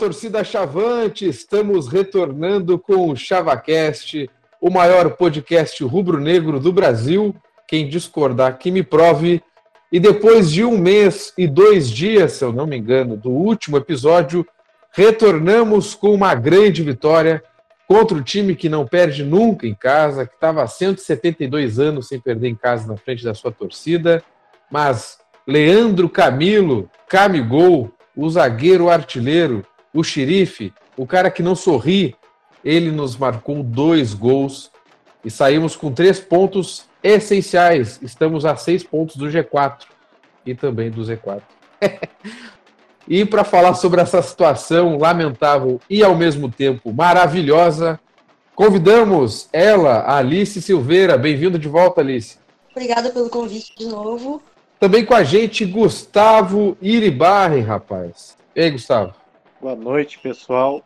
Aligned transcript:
Torcida 0.00 0.42
Chavante, 0.42 1.28
estamos 1.28 1.86
retornando 1.86 2.78
com 2.78 3.10
o 3.10 3.14
ChavaCast, 3.14 4.30
o 4.58 4.70
maior 4.70 5.10
podcast 5.10 5.84
rubro-negro 5.84 6.58
do 6.58 6.72
Brasil. 6.72 7.36
Quem 7.68 7.86
discordar, 7.86 8.56
que 8.56 8.70
me 8.70 8.82
prove. 8.82 9.42
E 9.92 10.00
depois 10.00 10.50
de 10.50 10.64
um 10.64 10.78
mês 10.78 11.34
e 11.36 11.46
dois 11.46 11.90
dias, 11.90 12.32
se 12.32 12.42
eu 12.42 12.50
não 12.50 12.66
me 12.66 12.78
engano, 12.78 13.14
do 13.14 13.28
último 13.28 13.76
episódio, 13.76 14.46
retornamos 14.90 15.94
com 15.94 16.14
uma 16.14 16.34
grande 16.34 16.82
vitória 16.82 17.42
contra 17.86 18.16
o 18.16 18.22
time 18.22 18.56
que 18.56 18.70
não 18.70 18.86
perde 18.86 19.22
nunca 19.22 19.66
em 19.66 19.74
casa, 19.74 20.24
que 20.24 20.32
estava 20.32 20.62
há 20.62 20.66
172 20.66 21.78
anos 21.78 22.08
sem 22.08 22.18
perder 22.18 22.48
em 22.48 22.56
casa 22.56 22.88
na 22.88 22.96
frente 22.96 23.22
da 23.22 23.34
sua 23.34 23.52
torcida. 23.52 24.24
Mas 24.72 25.18
Leandro 25.46 26.08
Camilo, 26.08 26.88
Camigol, 27.06 27.92
o 28.16 28.28
zagueiro 28.30 28.88
artilheiro, 28.88 29.64
o 29.92 30.02
xerife, 30.02 30.72
o 30.96 31.06
cara 31.06 31.30
que 31.30 31.42
não 31.42 31.54
sorri, 31.54 32.14
ele 32.64 32.90
nos 32.90 33.16
marcou 33.16 33.62
dois 33.62 34.14
gols 34.14 34.70
e 35.24 35.30
saímos 35.30 35.76
com 35.76 35.92
três 35.92 36.20
pontos 36.20 36.84
essenciais. 37.02 37.98
Estamos 38.02 38.44
a 38.44 38.56
seis 38.56 38.82
pontos 38.82 39.16
do 39.16 39.26
G4 39.26 39.86
e 40.44 40.54
também 40.54 40.90
do 40.90 41.02
Z4. 41.02 41.42
e 43.08 43.24
para 43.24 43.44
falar 43.44 43.74
sobre 43.74 44.00
essa 44.00 44.22
situação 44.22 44.98
lamentável 44.98 45.80
e 45.88 46.02
ao 46.02 46.14
mesmo 46.14 46.50
tempo 46.50 46.92
maravilhosa, 46.92 47.98
convidamos 48.54 49.48
ela, 49.52 50.04
Alice 50.16 50.60
Silveira. 50.60 51.16
Bem-vinda 51.16 51.58
de 51.58 51.68
volta, 51.68 52.00
Alice. 52.00 52.38
Obrigada 52.70 53.10
pelo 53.10 53.28
convite 53.28 53.74
de 53.76 53.86
novo. 53.86 54.42
Também 54.78 55.04
com 55.04 55.14
a 55.14 55.22
gente, 55.22 55.64
Gustavo 55.64 56.76
Iribarren, 56.80 57.62
rapaz. 57.62 58.36
E 58.54 58.60
aí, 58.62 58.70
Gustavo? 58.70 59.19
Boa 59.60 59.76
noite, 59.76 60.18
pessoal. 60.18 60.82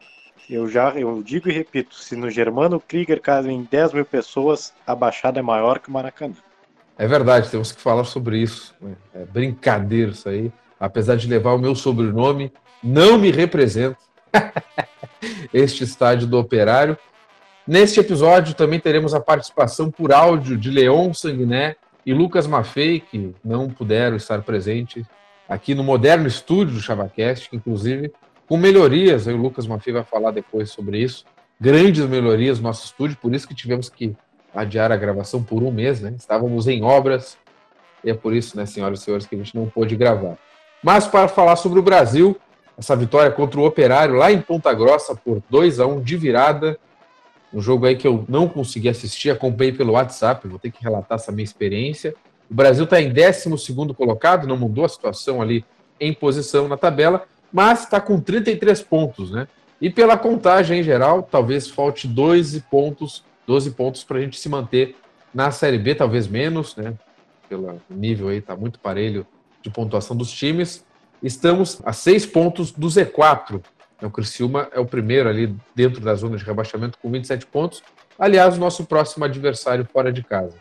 Eu 0.51 0.69
já 0.69 0.91
eu 0.91 1.23
digo 1.23 1.49
e 1.49 1.53
repito, 1.53 1.95
se 1.95 2.17
no 2.17 2.29
Germano 2.29 2.81
Krieger 2.81 3.21
cabem 3.21 3.69
10 3.71 3.93
mil 3.93 4.05
pessoas, 4.05 4.75
a 4.85 4.97
Baixada 4.97 5.39
é 5.39 5.43
maior 5.43 5.79
que 5.79 5.89
o 5.89 5.93
Maracanã. 5.93 6.35
É 6.99 7.07
verdade, 7.07 7.49
temos 7.49 7.71
que 7.71 7.81
falar 7.81 8.03
sobre 8.03 8.39
isso. 8.39 8.75
É 9.15 9.25
brincadeira 9.27 10.11
isso 10.11 10.29
aí. 10.29 10.53
Apesar 10.79 11.15
de 11.15 11.29
levar 11.29 11.53
o 11.53 11.59
meu 11.59 11.77
sobrenome, 11.77 12.53
não 12.83 13.17
me 13.17 13.31
representa 13.31 13.97
este 15.55 15.85
estádio 15.85 16.27
do 16.27 16.37
Operário. 16.37 16.99
Neste 17.65 18.01
episódio 18.01 18.55
também 18.55 18.81
teremos 18.81 19.15
a 19.15 19.21
participação 19.21 19.89
por 19.89 20.13
áudio 20.13 20.59
de 20.59 20.69
Leon 20.69 21.15
Sanguiné 21.15 21.77
e 22.05 22.13
Lucas 22.13 22.49
Maffei, 22.49 22.99
que 22.99 23.33
não 23.45 23.71
puderam 23.71 24.17
estar 24.17 24.43
presentes 24.43 25.07
aqui 25.49 25.77
no 25.77 25.85
moderno 25.85 26.27
estúdio 26.27 26.75
do 26.75 26.81
ChavaCast, 26.81 27.49
que 27.49 27.57
inclusive 27.57 28.13
com 28.49 28.57
melhorias, 28.57 29.27
o 29.27 29.37
Lucas 29.37 29.67
Maffei 29.67 29.93
vai 29.93 30.05
falar 30.05 30.31
depois 30.31 30.71
sobre 30.71 30.99
isso, 30.99 31.25
grandes 31.61 32.05
melhorias 32.07 32.59
no 32.59 32.65
nosso 32.65 32.85
estúdio, 32.85 33.17
por 33.21 33.35
isso 33.35 33.49
que 33.49 33.55
tivemos 33.55 33.89
que 33.89 34.15
adiar 34.55 34.93
a 34.93 34.97
gravação 34.97 35.43
por 35.43 35.63
um 35.63 35.71
mês, 35.71 36.01
né? 36.01 36.15
Estávamos 36.17 36.69
em 36.69 36.83
obras, 36.83 37.37
e 38.05 38.11
é 38.11 38.15
por 38.15 38.35
isso, 38.35 38.57
né, 38.57 38.67
senhoras 38.67 39.01
e 39.01 39.05
senhores, 39.05 39.27
que 39.27 39.35
a 39.35 39.39
gente 39.39 39.57
não 39.57 39.67
pôde 39.67 39.97
gravar. 39.97 40.37
Mas 40.83 41.07
para 41.07 41.27
falar 41.27 41.57
sobre 41.57 41.79
o 41.79 41.83
Brasil, 41.83 42.37
essa 42.77 42.95
vitória 42.95 43.31
contra 43.31 43.59
o 43.59 43.65
Operário 43.65 44.15
lá 44.15 44.31
em 44.31 44.41
Ponta 44.41 44.73
Grossa 44.73 45.15
por 45.15 45.43
2 45.49 45.81
a 45.81 45.87
1 45.87 46.03
de 46.03 46.17
virada, 46.17 46.79
um 47.53 47.61
jogo 47.61 47.87
aí 47.87 47.97
que 47.97 48.07
eu 48.07 48.25
não 48.29 48.49
consegui 48.49 48.89
assistir, 48.89 49.31
acompanhei 49.31 49.73
pelo 49.73 49.93
WhatsApp, 49.93 50.47
vou 50.49 50.59
ter 50.59 50.71
que 50.71 50.83
relatar 50.83 51.17
essa 51.17 51.31
minha 51.31 51.45
experiência. 51.45 52.15
O 52.51 52.55
Brasil 52.55 52.85
está 52.85 53.01
em 53.01 53.13
12 53.13 53.95
colocado, 53.97 54.47
não 54.47 54.57
mudou 54.57 54.85
a 54.85 54.89
situação 54.89 55.41
ali 55.41 55.65
em 56.01 56.13
posição 56.13 56.67
na 56.69 56.77
tabela, 56.77 57.25
mas 57.55 57.85
está 57.85 58.01
com 58.01 58.19
33 58.19 58.83
pontos, 58.83 59.31
né? 59.31 59.47
E 59.81 59.89
pela 59.89 60.19
contagem 60.19 60.81
em 60.81 60.83
geral, 60.83 61.23
talvez 61.23 61.71
falte 61.71 62.09
12 62.09 62.63
pontos, 62.63 63.25
12 63.47 63.71
pontos 63.71 64.03
para 64.03 64.19
a 64.19 64.21
gente 64.21 64.41
se 64.41 64.49
manter 64.49 64.97
na 65.33 65.53
Série 65.53 65.79
B, 65.79 65.95
talvez 65.95 66.27
menos, 66.27 66.75
né? 66.75 66.95
Pelo 67.49 67.81
nível 67.89 68.29
aí, 68.29 68.41
tá 68.41 68.57
muito 68.57 68.81
parelho 68.81 69.25
de 69.63 69.71
pontuação 69.71 70.17
dos 70.17 70.33
times. 70.33 70.85
Estamos 71.23 71.81
a 71.85 71.93
seis 71.93 72.27
pontos 72.27 72.73
do 72.73 72.89
Z4, 72.89 73.63
o 74.03 74.11
Criciúma 74.11 74.69
é 74.73 74.81
o 74.81 74.85
primeiro 74.85 75.29
ali 75.29 75.55
dentro 75.77 76.01
da 76.01 76.15
zona 76.17 76.37
de 76.37 76.45
rebaixamento 76.45 76.99
com 76.99 77.09
27 77.09 77.47
pontos. 77.47 77.85
Aliás, 78.19 78.57
o 78.57 78.61
nosso 78.61 78.85
próximo 78.85 79.25
adversário 79.25 79.87
fora 79.93 80.13
de 80.13 80.25
casa. 80.25 80.57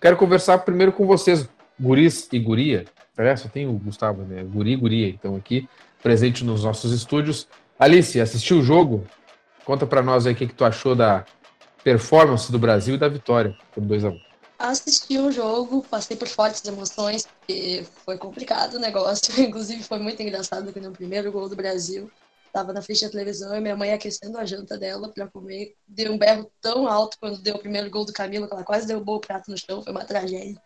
Quero 0.00 0.16
conversar 0.16 0.58
primeiro 0.60 0.92
com 0.92 1.06
vocês, 1.06 1.46
guris 1.78 2.26
e 2.32 2.38
guria. 2.38 2.86
É, 3.18 3.36
só 3.36 3.50
tem 3.50 3.68
o 3.68 3.72
Gustavo, 3.74 4.22
né? 4.22 4.42
Guri 4.42 4.72
e 4.72 4.76
guria, 4.76 5.08
então 5.08 5.36
aqui, 5.36 5.68
presente 6.02 6.44
nos 6.44 6.64
nossos 6.64 6.92
estúdios. 6.92 7.46
Alice, 7.78 8.20
assistiu 8.20 8.58
o 8.58 8.62
jogo? 8.62 9.06
Conta 9.64 9.86
para 9.86 10.02
nós 10.02 10.26
aí 10.26 10.32
o 10.32 10.36
que, 10.36 10.46
que 10.46 10.54
tu 10.54 10.64
achou 10.64 10.94
da 10.94 11.24
performance 11.82 12.50
do 12.50 12.58
Brasil 12.58 12.94
e 12.94 12.98
da 12.98 13.08
vitória 13.08 13.56
por 13.72 13.82
2x1. 13.82 14.12
Um. 14.12 14.20
Assisti 14.58 15.18
o 15.18 15.32
jogo, 15.32 15.82
passei 15.90 16.16
por 16.16 16.28
fortes 16.28 16.62
emoções, 16.66 17.26
porque 17.26 17.86
foi 18.04 18.18
complicado 18.18 18.74
o 18.74 18.78
negócio. 18.78 19.32
Inclusive, 19.40 19.82
foi 19.82 19.98
muito 19.98 20.22
engraçado 20.22 20.72
que 20.72 20.80
no 20.80 20.92
primeiro 20.92 21.32
gol 21.32 21.48
do 21.48 21.56
Brasil 21.56 22.10
Tava 22.52 22.72
na 22.72 22.82
frente 22.82 23.04
da 23.04 23.10
televisão 23.10 23.56
e 23.56 23.60
minha 23.60 23.76
mãe 23.76 23.92
aquecendo 23.92 24.36
a 24.36 24.44
janta 24.44 24.76
dela 24.76 25.08
para 25.08 25.28
comer. 25.28 25.76
Deu 25.86 26.12
um 26.12 26.18
berro 26.18 26.50
tão 26.60 26.88
alto 26.88 27.16
quando 27.20 27.40
deu 27.40 27.54
o 27.54 27.60
primeiro 27.60 27.88
gol 27.88 28.04
do 28.04 28.12
Camilo 28.12 28.48
que 28.48 28.52
ela 28.52 28.64
quase 28.64 28.86
derrubou 28.88 29.16
o 29.16 29.20
prato 29.20 29.50
no 29.50 29.56
chão. 29.56 29.82
Foi 29.82 29.92
uma 29.92 30.04
tragédia. 30.04 30.60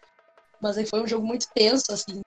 Mas 0.62 0.78
aí 0.78 0.86
foi 0.86 1.02
um 1.02 1.06
jogo 1.06 1.26
muito 1.26 1.46
tenso, 1.54 1.92
assim. 1.92 2.22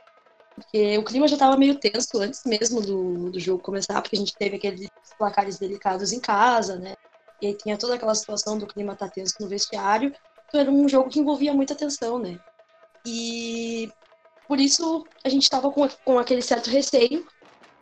Porque 0.57 0.97
o 0.97 1.03
clima 1.03 1.27
já 1.27 1.35
estava 1.35 1.55
meio 1.55 1.79
tenso 1.79 2.19
antes 2.19 2.41
mesmo 2.45 2.81
do, 2.81 3.29
do 3.29 3.39
jogo 3.39 3.61
começar, 3.61 4.01
porque 4.01 4.15
a 4.15 4.19
gente 4.19 4.35
teve 4.35 4.55
aqueles 4.55 4.89
placares 5.17 5.59
delicados 5.59 6.11
em 6.11 6.19
casa, 6.19 6.79
né? 6.79 6.93
E 7.39 7.47
aí 7.47 7.55
tinha 7.55 7.77
toda 7.77 7.93
aquela 7.93 8.15
situação 8.15 8.57
do 8.57 8.65
clima 8.65 8.93
estar 8.93 9.05
tá 9.07 9.11
tenso 9.11 9.35
no 9.39 9.47
vestiário. 9.47 10.11
Então 10.47 10.59
era 10.59 10.71
um 10.71 10.89
jogo 10.89 11.09
que 11.09 11.19
envolvia 11.19 11.53
muita 11.53 11.75
tensão, 11.75 12.17
né? 12.17 12.39
E 13.05 13.91
por 14.47 14.59
isso 14.59 15.07
a 15.23 15.29
gente 15.29 15.43
estava 15.43 15.71
com, 15.71 15.87
com 16.03 16.17
aquele 16.17 16.41
certo 16.41 16.69
receio 16.69 17.23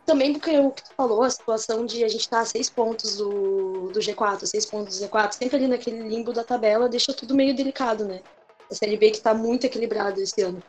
também 0.06 0.32
porque 0.32 0.56
o 0.58 0.70
que 0.70 0.84
tu 0.84 0.90
falou, 0.96 1.22
a 1.22 1.30
situação 1.30 1.84
de 1.84 2.04
a 2.04 2.08
gente 2.08 2.22
estar 2.22 2.36
tá 2.36 2.42
a 2.42 2.46
seis 2.46 2.70
pontos 2.70 3.16
do, 3.16 3.90
do 3.92 4.00
G4, 4.00 4.46
seis 4.46 4.64
pontos 4.64 4.98
do 4.98 5.04
Z4, 5.04 5.32
sempre 5.32 5.56
ali 5.56 5.66
naquele 5.66 6.08
limbo 6.08 6.32
da 6.32 6.44
tabela, 6.44 6.88
deixa 6.88 7.12
tudo 7.12 7.34
meio 7.34 7.54
delicado, 7.54 8.06
né? 8.06 8.22
A 8.70 8.74
Série 8.74 8.96
B 8.96 9.10
que 9.10 9.16
está 9.16 9.34
muito 9.34 9.64
equilibrada 9.64 10.20
esse 10.20 10.40
ano. 10.42 10.62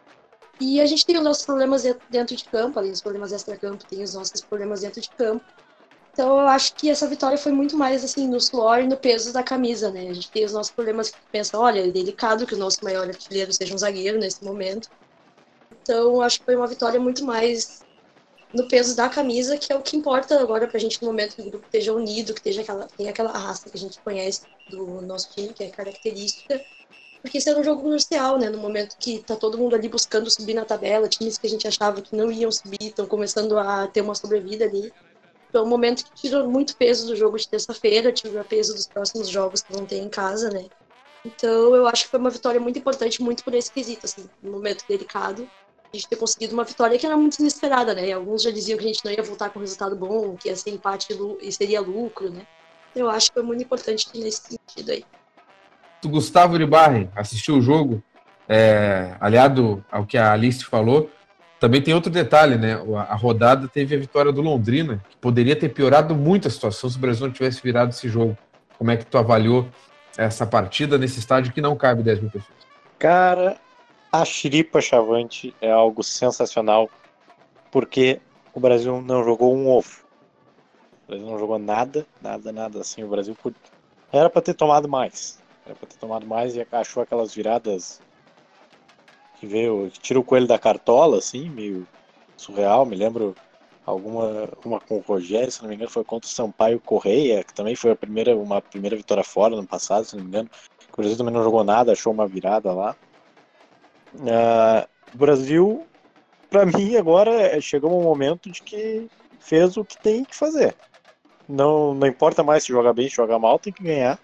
E 0.59 0.81
a 0.81 0.85
gente 0.85 1.06
tem 1.06 1.18
os 1.18 1.23
nossos 1.23 1.45
problemas 1.45 1.84
dentro 2.09 2.35
de 2.35 2.47
campo, 2.50 2.79
além 2.79 2.91
dos 2.91 3.01
problemas 3.01 3.31
extra-campo, 3.31 3.85
tem 3.88 4.03
os 4.03 4.13
nossos 4.13 4.41
problemas 4.41 4.81
dentro 4.81 5.01
de 5.01 5.09
campo. 5.12 5.45
Então 6.13 6.40
eu 6.40 6.47
acho 6.47 6.75
que 6.75 6.90
essa 6.90 7.07
vitória 7.07 7.38
foi 7.38 7.51
muito 7.51 7.78
mais 7.78 8.03
assim 8.03 8.28
no 8.28 8.41
suor 8.41 8.79
e 8.79 8.88
no 8.88 8.97
peso 8.97 9.31
da 9.31 9.44
camisa, 9.44 9.91
né? 9.91 10.09
A 10.09 10.13
gente 10.13 10.31
tem 10.31 10.46
os 10.46 10.53
nossos 10.53 10.73
problemas 10.73 11.12
que 11.12 11.19
pensa, 11.31 11.59
olha, 11.59 11.88
é 11.88 11.91
delicado 11.91 12.47
que 12.47 12.56
o 12.56 12.57
nosso 12.57 12.79
maior 12.84 13.07
artilheiro 13.07 13.53
seja 13.53 13.75
um 13.75 13.78
zagueiro 13.78 14.17
nesse 14.19 14.44
momento. 14.44 14.90
Então 15.72 16.22
acho 16.22 16.40
que 16.40 16.46
foi 16.46 16.56
uma 16.56 16.67
vitória 16.67 17.00
muito 17.00 17.23
mais 17.25 17.85
no 18.53 18.67
peso 18.67 18.96
da 18.96 19.09
camisa, 19.09 19.57
que 19.57 19.72
é 19.72 19.76
o 19.76 19.84
que 19.84 19.97
importa 19.97 20.40
agora 20.40 20.67
pra 20.67 20.79
gente 20.79 21.02
no 21.02 21.08
momento 21.08 21.35
que 21.35 21.41
o 21.41 21.49
grupo 21.49 21.66
esteja 21.66 21.93
unido, 21.93 22.34
que 22.34 22.40
esteja 22.40 22.61
aquela, 22.61 22.87
tem 22.97 23.09
aquela 23.09 23.31
raça 23.31 23.70
que 23.70 23.78
a 23.78 23.79
gente 23.79 23.99
conhece 24.03 24.47
do 24.70 25.02
nosso 25.02 25.29
time, 25.31 25.53
que 25.53 25.64
é 25.64 25.70
característica. 25.70 26.64
Porque 27.28 27.40
esse 27.40 27.50
era 27.50 27.59
um 27.59 27.64
jogo 27.64 27.82
comercial, 27.82 28.40
né? 28.40 28.50
No 28.50 28.58
momento 28.58 28.96
que 28.97 29.20
tá 29.20 29.35
todo 29.35 29.58
mundo 29.58 29.76
ali 29.76 29.90
buscando 29.90 30.32
subir 30.32 30.53
na 30.53 30.64
tabela, 30.64 31.09
times 31.09 31.38
que 31.38 31.46
a 31.46 31.50
gente 31.50 31.68
achava 31.68 32.02
que 32.02 32.16
não 32.16 32.32
iam 32.32 32.50
subir, 32.50 32.78
estão 32.82 33.06
começando 33.06 33.59
a 33.59 33.85
ter 33.85 34.00
uma 34.00 34.16
sobrevida 34.16 34.64
ali. 34.64 34.94
Então, 35.50 35.64
é 35.64 35.66
um 35.66 35.70
momento 35.70 36.06
que 36.06 36.14
tirou 36.14 36.50
muito 36.50 36.78
peso 36.78 37.06
do 37.06 37.18
jogo 37.18 37.38
de 37.38 37.46
terça-feira, 37.50 38.14
tirou 38.14 38.41
peso 38.46 38.74
dos 38.74 38.88
próximos 38.88 39.28
jogos 39.28 39.62
que 39.62 39.74
vão 39.74 39.85
ter 39.85 39.97
em 39.97 40.08
casa, 40.08 40.50
né? 40.50 40.68
Então, 41.26 41.76
eu 41.76 41.85
acho 41.85 42.06
que 42.06 42.12
foi 42.12 42.20
uma 42.20 42.29
vitória 42.29 42.62
muito 42.62 42.79
importante, 42.79 43.22
muito 43.22 43.44
por 43.44 43.53
esse 43.53 43.70
quesito, 43.74 44.06
assim, 44.06 44.29
um 44.41 44.52
momento 44.52 44.85
delicado 44.88 45.46
a 45.94 45.97
gente 45.97 46.08
ter 46.08 46.16
conseguido 46.16 46.53
uma 46.53 46.64
vitória 46.64 46.97
que 46.97 47.06
era 47.06 47.18
muito 47.18 47.40
inesperada, 47.40 47.94
né? 47.94 48.09
Alguns 48.14 48.41
já 48.41 48.52
diziam 48.52 48.78
que 48.78 48.85
a 48.85 48.88
gente 48.88 49.03
não 49.03 49.12
ia 49.12 49.24
voltar 49.24 49.50
com 49.50 49.59
um 49.59 49.62
resultado 49.62 49.97
bom, 49.97 50.38
que 50.38 50.47
ia 50.47 50.56
ser 50.56 50.70
empate 50.70 51.08
e 51.41 51.52
seria 51.52 51.82
lucro, 51.82 52.29
né? 52.29 52.46
Eu 52.96 53.09
acho 53.09 53.28
que 53.28 53.34
foi 53.34 53.44
muito 53.44 53.64
importante 53.64 54.08
nesse 54.18 54.41
sentido 54.44 54.91
aí. 54.91 55.06
O 56.07 56.09
Gustavo 56.09 56.53
Uribarri 56.53 57.09
assistiu 57.13 57.57
o 57.57 57.61
jogo, 57.61 58.01
é, 58.47 59.17
aliado 59.19 59.83
ao 59.91 60.05
que 60.05 60.17
a 60.17 60.31
Alice 60.31 60.63
falou, 60.63 61.09
também 61.59 61.81
tem 61.81 61.93
outro 61.93 62.09
detalhe, 62.09 62.55
né? 62.55 62.81
A 63.09 63.15
rodada 63.15 63.67
teve 63.67 63.93
a 63.93 63.99
vitória 63.99 64.31
do 64.31 64.39
Londrina, 64.39 65.03
que 65.09 65.17
poderia 65.17 65.53
ter 65.53 65.67
piorado 65.67 66.15
muito 66.15 66.47
a 66.47 66.51
situação 66.51 66.89
se 66.89 66.95
o 66.95 66.99
Brasil 67.01 67.27
não 67.27 67.33
tivesse 67.33 67.61
virado 67.61 67.89
esse 67.89 68.07
jogo. 68.07 68.37
Como 68.77 68.89
é 68.89 68.95
que 68.95 69.05
tu 69.05 69.17
avaliou 69.17 69.67
essa 70.17 70.47
partida 70.47 70.97
nesse 70.97 71.19
estádio 71.19 71.51
que 71.51 71.59
não 71.59 71.75
cabe 71.75 72.01
10 72.01 72.21
mil 72.21 72.31
pessoas? 72.31 72.57
Cara, 72.97 73.57
a 74.09 74.23
chiripa 74.23 74.79
chavante 74.79 75.53
é 75.59 75.69
algo 75.69 76.01
sensacional, 76.03 76.89
porque 77.69 78.21
o 78.53 78.61
Brasil 78.61 79.01
não 79.01 79.25
jogou 79.25 79.53
um 79.53 79.67
ovo. 79.67 80.05
O 81.03 81.07
Brasil 81.09 81.27
não 81.27 81.37
jogou 81.37 81.59
nada, 81.59 82.07
nada, 82.21 82.53
nada 82.53 82.79
assim. 82.79 83.03
O 83.03 83.09
Brasil 83.09 83.35
era 84.09 84.29
para 84.29 84.41
ter 84.41 84.53
tomado 84.53 84.87
mais. 84.87 85.45
Era 85.67 85.75
para 85.75 85.90
ter 85.90 85.97
tomado 85.97 86.25
mais 86.25 86.55
e 86.55 86.66
achou 86.72 87.03
aquelas 87.03 87.35
viradas 87.35 88.02
que 89.37 89.46
veio, 89.46 89.91
que 89.91 89.99
tira 89.99 90.17
o 90.17 90.23
coelho 90.23 90.47
da 90.47 90.58
cartola, 90.58 91.17
assim, 91.17 91.49
meio 91.49 91.85
surreal. 92.37 92.85
Me 92.85 92.96
lembro 92.96 93.35
alguma 93.85 94.49
uma 94.64 94.79
com 94.79 94.96
o 94.96 95.02
Rogério, 95.02 95.52
se 95.52 95.61
não 95.61 95.67
me 95.67 95.75
engano, 95.75 95.91
foi 95.91 96.05
contra 96.05 96.25
o 96.25 96.31
Sampaio 96.31 96.79
Correia, 96.79 97.43
que 97.43 97.53
também 97.53 97.75
foi 97.75 97.91
a 97.91 97.97
primeira, 97.97 98.34
uma 98.34 98.61
primeira 98.61 98.96
vitória 98.96 99.25
fora 99.25 99.58
no 99.58 99.67
passado, 99.67 100.05
se 100.05 100.16
não 100.16 100.23
me 100.23 100.29
engano. 100.29 100.49
O 100.93 100.96
Brasil 100.96 101.17
também 101.17 101.34
não 101.34 101.43
jogou 101.43 101.66
nada, 101.66 101.91
achou 101.91 102.14
uma 102.14 102.28
virada 102.28 102.72
lá. 102.72 102.96
Uh, 104.16 104.87
o 105.14 105.17
Brasil, 105.17 105.85
para 106.49 106.66
mim, 106.66 106.96
agora 106.96 107.31
é, 107.34 107.59
chegou 107.59 107.99
um 107.99 108.03
momento 108.03 108.49
de 108.49 108.64
que 108.64 109.09
fez 109.37 109.75
o 109.75 109.84
que 109.84 109.97
tem 109.97 110.23
que 110.23 110.34
fazer. 110.34 110.73
Não, 111.47 111.93
não 111.93 112.08
importa 112.08 112.41
mais 112.41 112.64
se 112.64 112.69
jogar 112.69 112.93
bem, 112.93 113.09
se 113.09 113.16
jogar 113.16 113.37
mal, 113.37 113.59
tem 113.59 113.73
que 113.73 113.84
ganhar. 113.84 114.17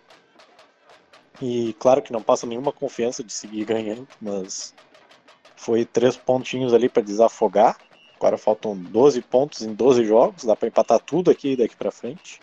E 1.41 1.73
claro 1.79 2.01
que 2.01 2.13
não 2.13 2.21
passa 2.21 2.45
nenhuma 2.45 2.71
confiança 2.71 3.23
de 3.23 3.33
seguir 3.33 3.65
ganhando, 3.65 4.07
mas 4.21 4.73
foi 5.55 5.85
três 5.85 6.15
pontinhos 6.15 6.73
ali 6.73 6.89
para 6.89 7.01
desafogar. 7.01 7.77
Agora 8.15 8.37
faltam 8.37 8.77
12 8.77 9.21
pontos 9.21 9.61
em 9.61 9.73
12 9.73 10.05
jogos, 10.05 10.45
dá 10.45 10.55
para 10.55 10.67
empatar 10.67 10.99
tudo 10.99 11.31
aqui 11.31 11.55
daqui 11.55 11.75
para 11.75 11.91
frente. 11.91 12.39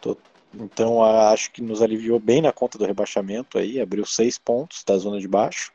Tô, 0.00 0.16
então 0.54 1.02
acho 1.02 1.50
que 1.50 1.62
nos 1.62 1.82
aliviou 1.82 2.20
bem 2.20 2.42
na 2.42 2.52
conta 2.52 2.78
do 2.78 2.84
rebaixamento 2.84 3.58
aí, 3.58 3.80
abriu 3.80 4.04
seis 4.04 4.38
pontos 4.38 4.84
da 4.84 4.96
zona 4.98 5.18
de 5.18 5.26
baixo. 5.26 5.72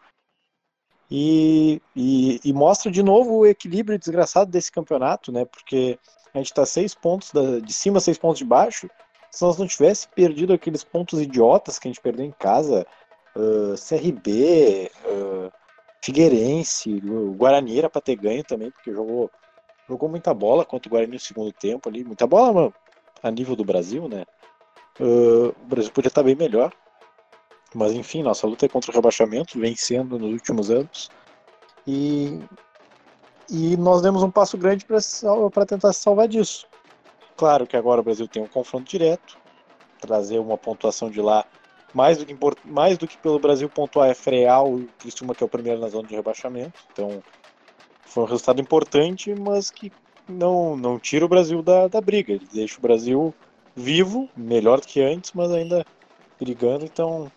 E, 1.09 1.81
e, 1.95 2.39
e, 2.43 2.53
mostra 2.53 2.91
de 2.91 3.01
novo 3.01 3.37
o 3.37 3.45
equilíbrio 3.45 3.97
desgraçado 3.97 4.51
desse 4.51 4.69
campeonato, 4.69 5.31
né? 5.31 5.45
Porque 5.45 5.97
a 6.33 6.37
gente 6.37 6.47
está 6.47 6.65
seis 6.65 6.93
pontos 6.93 7.31
da, 7.31 7.59
de 7.59 7.73
cima, 7.73 8.01
seis 8.01 8.17
pontos 8.17 8.39
de 8.39 8.45
baixo. 8.45 8.89
Se 9.37 9.43
nós 9.43 9.55
não 9.55 9.67
tivesse 9.67 10.07
perdido 10.07 10.51
aqueles 10.51 10.83
pontos 10.83 11.21
idiotas 11.21 11.77
que 11.77 11.87
a 11.87 11.91
gente 11.91 12.01
perdeu 12.01 12.25
em 12.25 12.31
casa, 12.31 12.87
uh, 13.35 13.75
CRB, 13.77 14.91
uh, 15.05 15.51
Figueirense, 16.03 16.95
o 17.05 17.33
Guarani 17.33 17.77
era 17.77 17.87
para 17.87 18.01
ter 18.01 18.15
ganho 18.15 18.43
também, 18.43 18.71
porque 18.71 18.91
jogou, 18.91 19.29
jogou 19.87 20.09
muita 20.09 20.33
bola 20.33 20.65
contra 20.65 20.89
o 20.89 20.91
Guarani 20.91 21.13
no 21.13 21.19
segundo 21.19 21.51
tempo 21.51 21.87
ali, 21.87 22.03
muita 22.03 22.25
bola 22.25 22.51
mano, 22.51 22.73
a 23.21 23.29
nível 23.29 23.55
do 23.55 23.63
Brasil, 23.63 24.09
né? 24.09 24.25
Uh, 24.99 25.49
o 25.49 25.67
Brasil 25.67 25.91
podia 25.91 26.07
estar 26.07 26.23
bem 26.23 26.35
melhor. 26.35 26.73
Mas 27.75 27.93
enfim, 27.93 28.23
nossa 28.23 28.47
luta 28.47 28.65
é 28.65 28.69
contra 28.69 28.89
o 28.89 28.95
rebaixamento, 28.95 29.59
vencendo 29.59 30.17
nos 30.17 30.31
últimos 30.31 30.71
anos. 30.71 31.11
E, 31.85 32.39
e 33.51 33.77
nós 33.77 34.01
demos 34.01 34.23
um 34.23 34.31
passo 34.31 34.57
grande 34.57 34.83
para 34.83 35.65
tentar 35.67 35.93
se 35.93 36.01
salvar 36.01 36.27
disso. 36.27 36.67
Claro 37.37 37.67
que 37.67 37.77
agora 37.77 38.01
o 38.01 38.03
Brasil 38.03 38.27
tem 38.27 38.41
um 38.41 38.47
confronto 38.49 38.89
direto, 38.89 39.37
trazer 39.99 40.39
uma 40.39 40.57
pontuação 40.57 41.09
de 41.11 41.21
lá 41.21 41.45
mais 41.93 42.17
do 42.19 42.25
que, 42.25 42.37
mais 42.63 42.97
do 42.97 43.07
que 43.07 43.17
pelo 43.19 43.39
Brasil 43.39 43.69
pontuar 43.69 44.09
é 44.09 44.15
frear 44.15 44.65
o 44.65 44.89
Criciúma, 44.99 45.35
que 45.35 45.43
é 45.43 45.47
o 45.47 45.49
primeiro 45.49 45.79
na 45.81 45.89
zona 45.89 46.07
de 46.07 46.15
rebaixamento. 46.15 46.83
Então, 46.91 47.23
foi 48.05 48.23
um 48.23 48.27
resultado 48.27 48.61
importante, 48.61 49.35
mas 49.35 49.71
que 49.71 49.93
não, 50.27 50.77
não 50.77 50.99
tira 50.99 51.25
o 51.25 51.29
Brasil 51.29 51.63
da, 51.63 51.87
da 51.87 52.01
briga. 52.01 52.33
Ele 52.33 52.47
deixa 52.47 52.79
o 52.79 52.81
Brasil 52.81 53.35
vivo, 53.75 54.31
melhor 54.35 54.81
do 54.81 54.87
que 54.87 55.01
antes, 55.01 55.31
mas 55.33 55.51
ainda 55.51 55.85
brigando. 56.39 56.85
Então, 56.85 57.31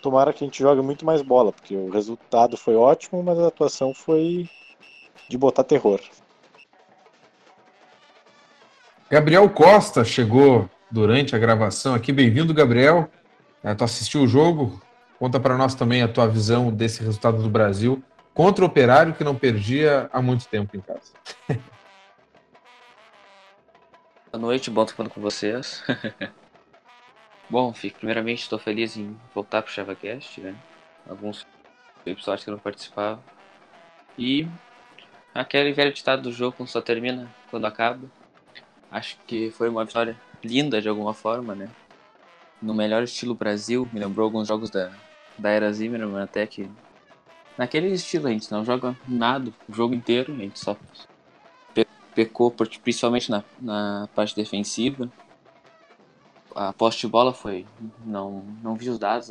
tomara 0.00 0.32
que 0.32 0.42
a 0.42 0.46
gente 0.46 0.58
jogue 0.62 0.80
muito 0.82 1.04
mais 1.04 1.20
bola, 1.22 1.52
porque 1.52 1.76
o 1.76 1.90
resultado 1.90 2.56
foi 2.56 2.74
ótimo, 2.76 3.22
mas 3.22 3.38
a 3.38 3.48
atuação 3.48 3.92
foi 3.94 4.48
de 5.28 5.38
botar 5.38 5.64
terror. 5.64 6.00
Gabriel 9.08 9.48
Costa 9.48 10.04
chegou 10.04 10.68
durante 10.90 11.36
a 11.36 11.38
gravação 11.38 11.94
aqui. 11.94 12.12
Bem-vindo, 12.12 12.52
Gabriel. 12.52 13.08
É, 13.62 13.72
tu 13.72 13.84
assistiu 13.84 14.22
o 14.22 14.26
jogo? 14.26 14.82
Conta 15.16 15.38
para 15.38 15.56
nós 15.56 15.76
também 15.76 16.02
a 16.02 16.08
tua 16.08 16.26
visão 16.26 16.72
desse 16.72 17.04
resultado 17.04 17.40
do 17.40 17.48
Brasil 17.48 18.02
contra 18.34 18.64
o 18.64 18.66
Operário 18.66 19.14
que 19.14 19.22
não 19.22 19.36
perdia 19.36 20.10
há 20.12 20.20
muito 20.20 20.48
tempo 20.48 20.76
em 20.76 20.80
casa. 20.80 21.12
Boa 24.32 24.42
noite, 24.42 24.70
bom 24.70 24.82
estar 24.82 25.08
com 25.08 25.20
vocês. 25.20 25.84
bom, 27.48 27.72
fico, 27.72 27.98
primeiramente 27.98 28.42
estou 28.42 28.58
feliz 28.58 28.96
em 28.96 29.16
voltar 29.32 29.62
para 29.62 29.70
o 29.70 29.72
ChavaCast, 29.72 30.40
né? 30.40 30.54
Alguns 31.08 31.46
episódios 32.04 32.42
que 32.42 32.50
eu 32.50 32.56
não 32.56 32.60
participava. 32.60 33.22
E 34.18 34.48
aquele 35.32 35.72
velho 35.72 35.92
ditado 35.92 36.22
do 36.22 36.32
jogo 36.32 36.66
só 36.66 36.82
termina 36.82 37.32
quando 37.50 37.66
acaba. 37.66 38.10
Acho 38.96 39.18
que 39.26 39.50
foi 39.50 39.68
uma 39.68 39.84
vitória 39.84 40.18
linda 40.42 40.80
de 40.80 40.88
alguma 40.88 41.12
forma, 41.12 41.54
né? 41.54 41.68
No 42.62 42.72
melhor 42.72 43.02
estilo 43.02 43.34
Brasil, 43.34 43.86
me 43.92 44.00
lembrou 44.00 44.24
alguns 44.24 44.48
jogos 44.48 44.70
da, 44.70 44.90
da 45.36 45.50
era 45.50 45.70
Zimmerman 45.70 46.22
até 46.22 46.46
que. 46.46 46.66
Naquele 47.58 47.88
estilo 47.88 48.26
a 48.26 48.30
gente 48.30 48.50
não 48.50 48.64
joga 48.64 48.96
nada 49.06 49.52
o 49.68 49.74
jogo 49.74 49.94
inteiro, 49.94 50.32
a 50.32 50.36
gente 50.38 50.58
só 50.58 50.74
pecou 52.14 52.50
principalmente 52.50 53.30
na, 53.30 53.44
na 53.60 54.08
parte 54.14 54.34
defensiva. 54.34 55.12
A 56.54 56.72
poste 56.72 57.02
de 57.02 57.08
bola 57.08 57.34
foi. 57.34 57.66
Não, 58.02 58.46
não 58.62 58.76
vi 58.76 58.88
os 58.88 58.98
dados, 58.98 59.30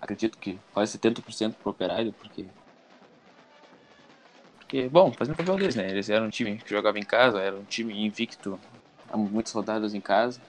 acredito 0.00 0.38
que 0.38 0.56
quase 0.72 0.96
70% 0.96 1.54
pro 1.54 1.72
operário, 1.72 2.12
porque. 2.12 2.46
Porque, 4.56 4.88
bom, 4.88 5.12
fazendo 5.12 5.36
papel 5.36 5.56
deles, 5.56 5.74
né? 5.74 5.90
Eles 5.90 6.08
eram 6.08 6.26
um 6.26 6.30
time 6.30 6.58
que 6.58 6.70
jogava 6.70 6.96
em 6.96 7.04
casa, 7.04 7.40
era 7.40 7.56
um 7.56 7.64
time 7.64 7.92
invicto 7.92 8.56
muitas 9.16 9.52
rodadas 9.52 9.94
em 9.94 10.00
casa. 10.00 10.40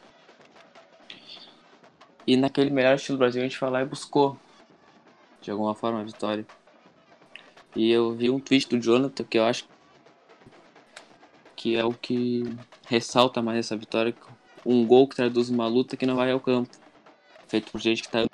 E 2.27 2.35
naquele 2.35 2.69
melhor 2.69 2.95
estilo 2.95 3.17
Brasil 3.17 3.41
a 3.41 3.43
gente 3.43 3.57
foi 3.57 3.69
lá 3.69 3.81
e 3.81 3.85
buscou, 3.85 4.37
de 5.41 5.51
alguma 5.51 5.75
forma, 5.75 6.01
a 6.01 6.03
vitória. 6.03 6.45
E 7.75 7.91
eu 7.91 8.13
vi 8.13 8.29
um 8.29 8.39
tweet 8.39 8.67
do 8.69 8.79
Jonathan 8.79 9.23
que 9.23 9.37
eu 9.37 9.45
acho 9.45 9.67
que 11.55 11.75
é 11.75 11.83
o 11.83 11.93
que 11.93 12.43
ressalta 12.87 13.41
mais 13.41 13.59
essa 13.59 13.77
vitória. 13.77 14.15
Um 14.65 14.85
gol 14.85 15.07
que 15.07 15.15
traduz 15.15 15.49
uma 15.49 15.67
luta 15.67 15.95
que 15.95 16.05
não 16.05 16.15
vai 16.15 16.31
ao 16.31 16.39
campo. 16.39 16.69
Feito 17.47 17.71
por 17.71 17.79
gente 17.79 18.01
que 18.01 18.09
tá 18.09 18.25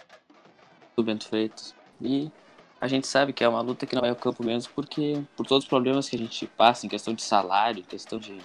do 0.95 1.03
Bento 1.03 1.27
Freitas. 1.27 1.75
E 1.99 2.31
a 2.79 2.87
gente 2.87 3.07
sabe 3.07 3.33
que 3.33 3.43
é 3.43 3.47
uma 3.47 3.61
luta 3.61 3.85
que 3.85 3.93
não 3.93 4.01
vai 4.01 4.09
ao 4.09 4.15
campo 4.15 4.43
mesmo 4.43 4.71
porque 4.73 5.21
por 5.35 5.45
todos 5.45 5.65
os 5.65 5.69
problemas 5.69 6.09
que 6.09 6.15
a 6.15 6.19
gente 6.19 6.47
passa 6.47 6.85
em 6.85 6.89
questão 6.89 7.13
de 7.13 7.21
salário, 7.21 7.83
questão 7.83 8.17
de 8.17 8.37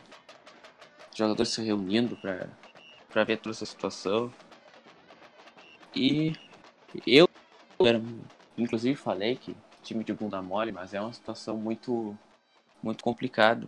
jogadores 1.16 1.52
se 1.52 1.62
reunindo 1.62 2.16
para 2.16 3.24
ver 3.24 3.38
toda 3.38 3.54
essa 3.54 3.64
situação. 3.64 4.32
E 5.94 6.34
eu, 7.06 7.26
inclusive, 8.56 8.94
falei 8.94 9.36
que 9.36 9.56
time 9.82 10.04
de 10.04 10.12
bunda 10.12 10.42
mole, 10.42 10.72
mas 10.72 10.92
é 10.92 11.00
uma 11.00 11.12
situação 11.12 11.56
muito, 11.56 12.16
muito 12.82 13.02
complicada. 13.02 13.66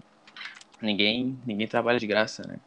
Ninguém, 0.82 1.38
ninguém 1.46 1.66
trabalha 1.66 1.98
de 1.98 2.06
graça, 2.06 2.46
né? 2.46 2.58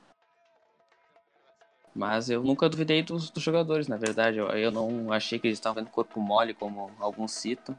Mas 1.93 2.29
eu 2.29 2.41
nunca 2.41 2.69
duvidei 2.69 3.03
dos, 3.03 3.29
dos 3.29 3.43
jogadores, 3.43 3.87
na 3.87 3.97
verdade. 3.97 4.37
Eu, 4.37 4.47
eu 4.47 4.71
não 4.71 5.11
achei 5.11 5.37
que 5.37 5.47
eles 5.47 5.59
estavam 5.59 5.83
vendo 5.83 5.91
corpo 5.91 6.19
mole, 6.19 6.53
como 6.53 6.89
alguns 6.99 7.33
citam. 7.33 7.77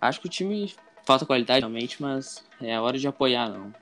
Acho 0.00 0.20
que 0.20 0.26
o 0.26 0.30
time 0.30 0.74
falta 1.04 1.26
qualidade 1.26 1.60
realmente, 1.60 2.00
mas 2.00 2.44
é 2.60 2.74
a 2.74 2.82
hora 2.82 2.98
de 2.98 3.06
apoiar, 3.06 3.48
não 3.48 3.81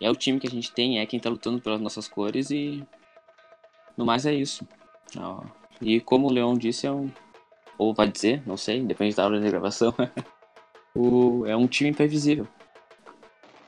é 0.00 0.10
o 0.10 0.16
time 0.16 0.40
que 0.40 0.46
a 0.46 0.50
gente 0.50 0.72
tem, 0.72 0.98
é 0.98 1.06
quem 1.06 1.20
tá 1.20 1.28
lutando 1.28 1.60
pelas 1.60 1.80
nossas 1.80 2.08
cores 2.08 2.50
e 2.50 2.82
no 3.96 4.06
mais 4.06 4.24
é 4.24 4.32
isso. 4.32 4.66
E 5.80 6.00
como 6.00 6.28
o 6.28 6.32
Leon 6.32 6.54
disse, 6.54 6.86
é 6.86 6.90
um. 6.92 7.10
Ou 7.78 7.94
vai 7.94 8.08
dizer, 8.08 8.42
não 8.46 8.56
sei, 8.56 8.82
depende 8.82 9.14
da 9.14 9.24
hora 9.24 9.40
de 9.40 9.48
gravação. 9.48 9.94
o, 10.94 11.44
é 11.46 11.56
um 11.56 11.66
time 11.66 11.90
imprevisível. 11.90 12.46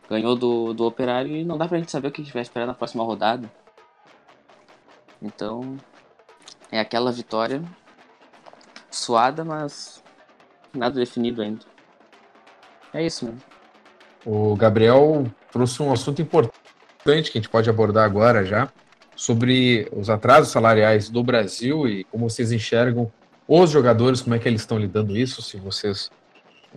Ganhou 0.09 0.37
do, 0.37 0.75
do 0.75 0.85
Operário 0.85 1.35
e 1.35 1.45
não 1.45 1.57
dá 1.57 1.67
pra 1.67 1.79
gente 1.79 1.91
saber 1.91 2.09
o 2.09 2.13
que 2.13 2.21
a 2.21 2.25
gente 2.25 2.35
vai 2.35 2.43
esperar 2.43 2.67
na 2.67 2.75
próxima 2.75 3.05
rodada. 3.05 3.51
Então, 5.21 5.79
é 6.71 6.81
aquela 6.81 7.13
vitória 7.13 7.63
suada, 8.91 9.45
mas 9.45 10.03
nada 10.75 10.95
definido 10.97 11.41
ainda. 11.41 11.65
É 12.93 13.05
isso, 13.05 13.25
mano. 13.25 13.52
O 14.25 14.55
Gabriel 14.57 15.27
trouxe 15.51 15.83
um 15.83 15.93
assunto 15.93 16.23
importante 16.23 17.31
que 17.31 17.39
a 17.39 17.41
gente 17.41 17.49
pode 17.49 17.69
abordar 17.69 18.05
agora 18.05 18.45
já, 18.45 18.71
sobre 19.17 19.89
os 19.93 20.09
atrasos 20.09 20.53
salariais 20.53 21.09
do 21.09 21.23
Brasil 21.23 21.87
e 21.87 22.05
como 22.05 22.29
vocês 22.29 22.53
enxergam 22.53 23.13
os 23.47 23.71
jogadores, 23.71 24.21
como 24.21 24.35
é 24.35 24.39
que 24.39 24.49
eles 24.49 24.63
estão 24.63 24.79
lidando 24.79 25.17
isso, 25.17 25.43
se 25.43 25.57
vocês 25.57 26.11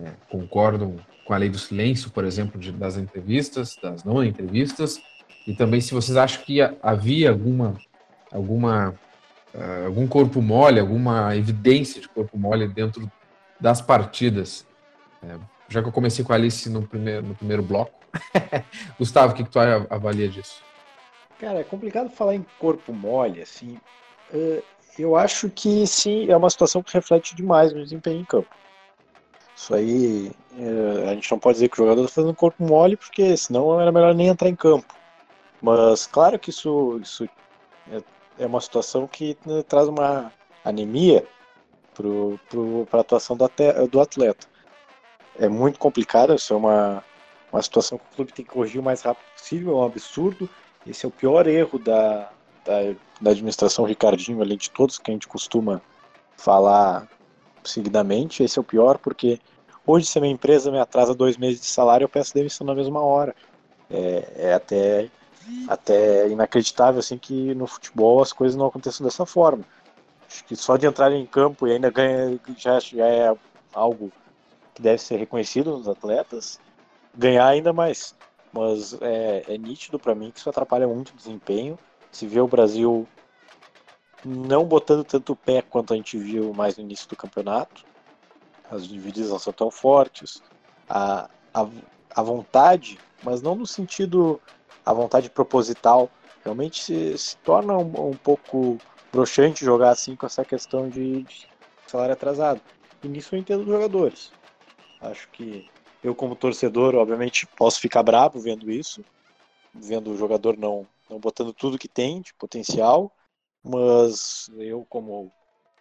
é, 0.02 0.10
concordam 0.28 0.96
com 1.24 1.32
a 1.32 1.36
lei 1.36 1.48
do 1.48 1.58
silêncio, 1.58 2.10
por 2.10 2.24
exemplo, 2.24 2.60
de, 2.60 2.70
das 2.72 2.96
entrevistas, 2.96 3.76
das 3.82 4.04
não 4.04 4.22
entrevistas, 4.22 5.00
e 5.46 5.54
também 5.54 5.80
se 5.80 5.94
vocês 5.94 6.16
acham 6.16 6.42
que 6.44 6.58
havia 6.82 7.30
alguma, 7.30 7.76
alguma 8.32 8.94
uh, 9.54 9.86
algum 9.86 10.06
corpo 10.06 10.42
mole, 10.42 10.78
alguma 10.78 11.34
evidência 11.36 12.00
de 12.00 12.08
corpo 12.08 12.38
mole 12.38 12.68
dentro 12.68 13.10
das 13.60 13.80
partidas. 13.80 14.66
É, 15.22 15.36
já 15.68 15.82
que 15.82 15.88
eu 15.88 15.92
comecei 15.92 16.24
com 16.24 16.32
a 16.32 16.36
Alice 16.36 16.68
no 16.70 16.86
primeiro, 16.86 17.26
no 17.26 17.34
primeiro 17.34 17.62
bloco. 17.62 17.92
Gustavo, 18.98 19.32
o 19.32 19.36
que, 19.36 19.44
que 19.44 19.50
tu 19.50 19.58
avalia 19.58 20.28
disso? 20.28 20.62
Cara, 21.38 21.60
é 21.60 21.64
complicado 21.64 22.10
falar 22.10 22.34
em 22.34 22.46
corpo 22.58 22.92
mole, 22.92 23.42
assim. 23.42 23.78
Uh, 24.32 24.62
eu 24.98 25.16
acho 25.16 25.50
que 25.50 25.86
sim, 25.86 26.30
é 26.30 26.36
uma 26.36 26.48
situação 26.48 26.82
que 26.82 26.92
reflete 26.92 27.34
demais 27.34 27.72
no 27.72 27.82
desempenho 27.82 28.20
em 28.20 28.24
campo. 28.24 28.48
Isso 29.54 29.74
aí, 29.74 30.30
é, 30.58 31.08
a 31.10 31.14
gente 31.14 31.30
não 31.30 31.38
pode 31.38 31.54
dizer 31.54 31.68
que 31.68 31.74
o 31.74 31.84
jogador 31.84 32.02
está 32.02 32.14
fazendo 32.16 32.34
corpo 32.34 32.62
mole, 32.62 32.96
porque 32.96 33.36
senão 33.36 33.80
era 33.80 33.90
melhor 33.90 34.14
nem 34.14 34.28
entrar 34.28 34.48
em 34.48 34.54
campo. 34.54 34.94
Mas 35.62 36.06
claro 36.06 36.38
que 36.38 36.50
isso, 36.50 37.00
isso 37.02 37.28
é, 37.90 38.02
é 38.38 38.46
uma 38.46 38.60
situação 38.60 39.06
que 39.06 39.36
né, 39.46 39.62
traz 39.62 39.88
uma 39.88 40.30
anemia 40.62 41.26
para 41.94 42.98
a 42.98 43.00
atuação 43.00 43.36
do 43.36 44.00
atleta. 44.00 44.46
É 45.38 45.48
muito 45.48 45.78
complicado, 45.78 46.34
isso 46.34 46.54
é 46.54 46.56
uma, 46.56 47.04
uma 47.52 47.62
situação 47.62 47.98
que 47.98 48.04
o 48.04 48.16
clube 48.16 48.32
tem 48.32 48.44
que 48.44 48.50
corrigir 48.50 48.80
o 48.80 48.84
mais 48.84 49.02
rápido 49.02 49.24
possível, 49.36 49.72
é 49.72 49.76
um 49.76 49.84
absurdo. 49.84 50.48
Esse 50.86 51.04
é 51.04 51.08
o 51.08 51.12
pior 51.12 51.46
erro 51.46 51.78
da, 51.78 52.30
da, 52.64 52.94
da 53.20 53.30
administração 53.30 53.84
Ricardinho, 53.84 54.40
além 54.40 54.56
de 54.56 54.70
todos 54.70 54.98
que 54.98 55.10
a 55.10 55.14
gente 55.14 55.28
costuma 55.28 55.80
falar 56.36 57.08
seguidamente. 57.64 58.42
Esse 58.42 58.58
é 58.58 58.60
o 58.60 58.64
pior, 58.64 58.98
porque 58.98 59.40
hoje, 59.86 60.06
se 60.06 60.18
a 60.18 60.20
minha 60.20 60.32
empresa 60.32 60.70
me 60.70 60.78
atrasa 60.78 61.14
dois 61.14 61.36
meses 61.36 61.60
de 61.60 61.66
salário, 61.66 62.04
eu 62.04 62.08
peço 62.08 62.34
demissão 62.34 62.66
na 62.66 62.74
mesma 62.74 63.00
hora. 63.00 63.34
É, 63.90 64.32
é 64.36 64.54
até, 64.54 65.10
até 65.68 66.28
inacreditável 66.28 66.98
assim 66.98 67.18
que 67.18 67.54
no 67.54 67.66
futebol 67.66 68.20
as 68.20 68.32
coisas 68.32 68.56
não 68.56 68.66
aconteçam 68.66 69.04
dessa 69.04 69.24
forma. 69.24 69.64
Acho 70.28 70.44
que 70.44 70.56
só 70.56 70.76
de 70.76 70.86
entrar 70.86 71.12
em 71.12 71.24
campo 71.24 71.66
e 71.66 71.72
ainda 71.72 71.90
ganha 71.90 72.38
já, 72.56 72.80
já 72.80 73.06
é 73.06 73.34
algo 73.72 74.10
que 74.76 74.82
deve 74.82 74.98
ser 74.98 75.16
reconhecido 75.16 75.70
nos 75.70 75.88
atletas, 75.88 76.60
ganhar 77.16 77.46
ainda 77.46 77.72
mais. 77.72 78.14
Mas 78.52 78.92
é, 79.00 79.42
é 79.48 79.58
nítido 79.58 79.98
para 79.98 80.14
mim 80.14 80.30
que 80.30 80.38
isso 80.38 80.50
atrapalha 80.50 80.86
muito 80.86 81.10
o 81.10 81.16
desempenho. 81.16 81.78
Se 82.12 82.26
vê 82.26 82.40
o 82.40 82.46
Brasil 82.46 83.08
não 84.22 84.64
botando 84.64 85.02
tanto 85.02 85.34
pé 85.34 85.62
quanto 85.62 85.94
a 85.94 85.96
gente 85.96 86.18
viu 86.18 86.52
mais 86.52 86.76
no 86.76 86.84
início 86.84 87.08
do 87.08 87.16
campeonato. 87.16 87.86
As 88.70 88.86
divididas 88.86 89.30
não 89.30 89.38
são 89.38 89.52
tão 89.52 89.70
fortes. 89.70 90.42
A, 90.86 91.30
a, 91.54 91.66
a 92.14 92.22
vontade, 92.22 92.98
mas 93.24 93.40
não 93.40 93.54
no 93.54 93.66
sentido 93.66 94.38
a 94.84 94.92
vontade 94.92 95.30
proposital, 95.30 96.10
realmente 96.44 96.84
se, 96.84 97.16
se 97.16 97.36
torna 97.38 97.76
um, 97.78 98.10
um, 98.10 98.14
pouco 98.14 98.76
broxante 99.10 99.64
jogar 99.64 99.90
assim 99.90 100.14
com 100.14 100.26
essa 100.26 100.44
questão 100.44 100.88
de, 100.88 101.22
de 101.22 101.48
salário 101.86 102.12
atrasado. 102.12 102.60
E 103.02 103.08
nisso 103.08 103.34
eu 103.34 103.38
entendo 103.38 103.60
os 103.60 103.66
jogadores. 103.66 104.30
Acho 105.00 105.28
que 105.30 105.68
eu, 106.02 106.14
como 106.14 106.36
torcedor, 106.36 106.94
obviamente 106.94 107.46
posso 107.46 107.80
ficar 107.80 108.02
bravo 108.02 108.38
vendo 108.38 108.70
isso, 108.70 109.04
vendo 109.74 110.10
o 110.10 110.16
jogador 110.16 110.56
não, 110.56 110.86
não 111.08 111.18
botando 111.18 111.52
tudo 111.52 111.78
que 111.78 111.88
tem 111.88 112.20
de 112.20 112.32
potencial, 112.34 113.12
mas 113.62 114.50
eu, 114.58 114.86
como 114.88 115.32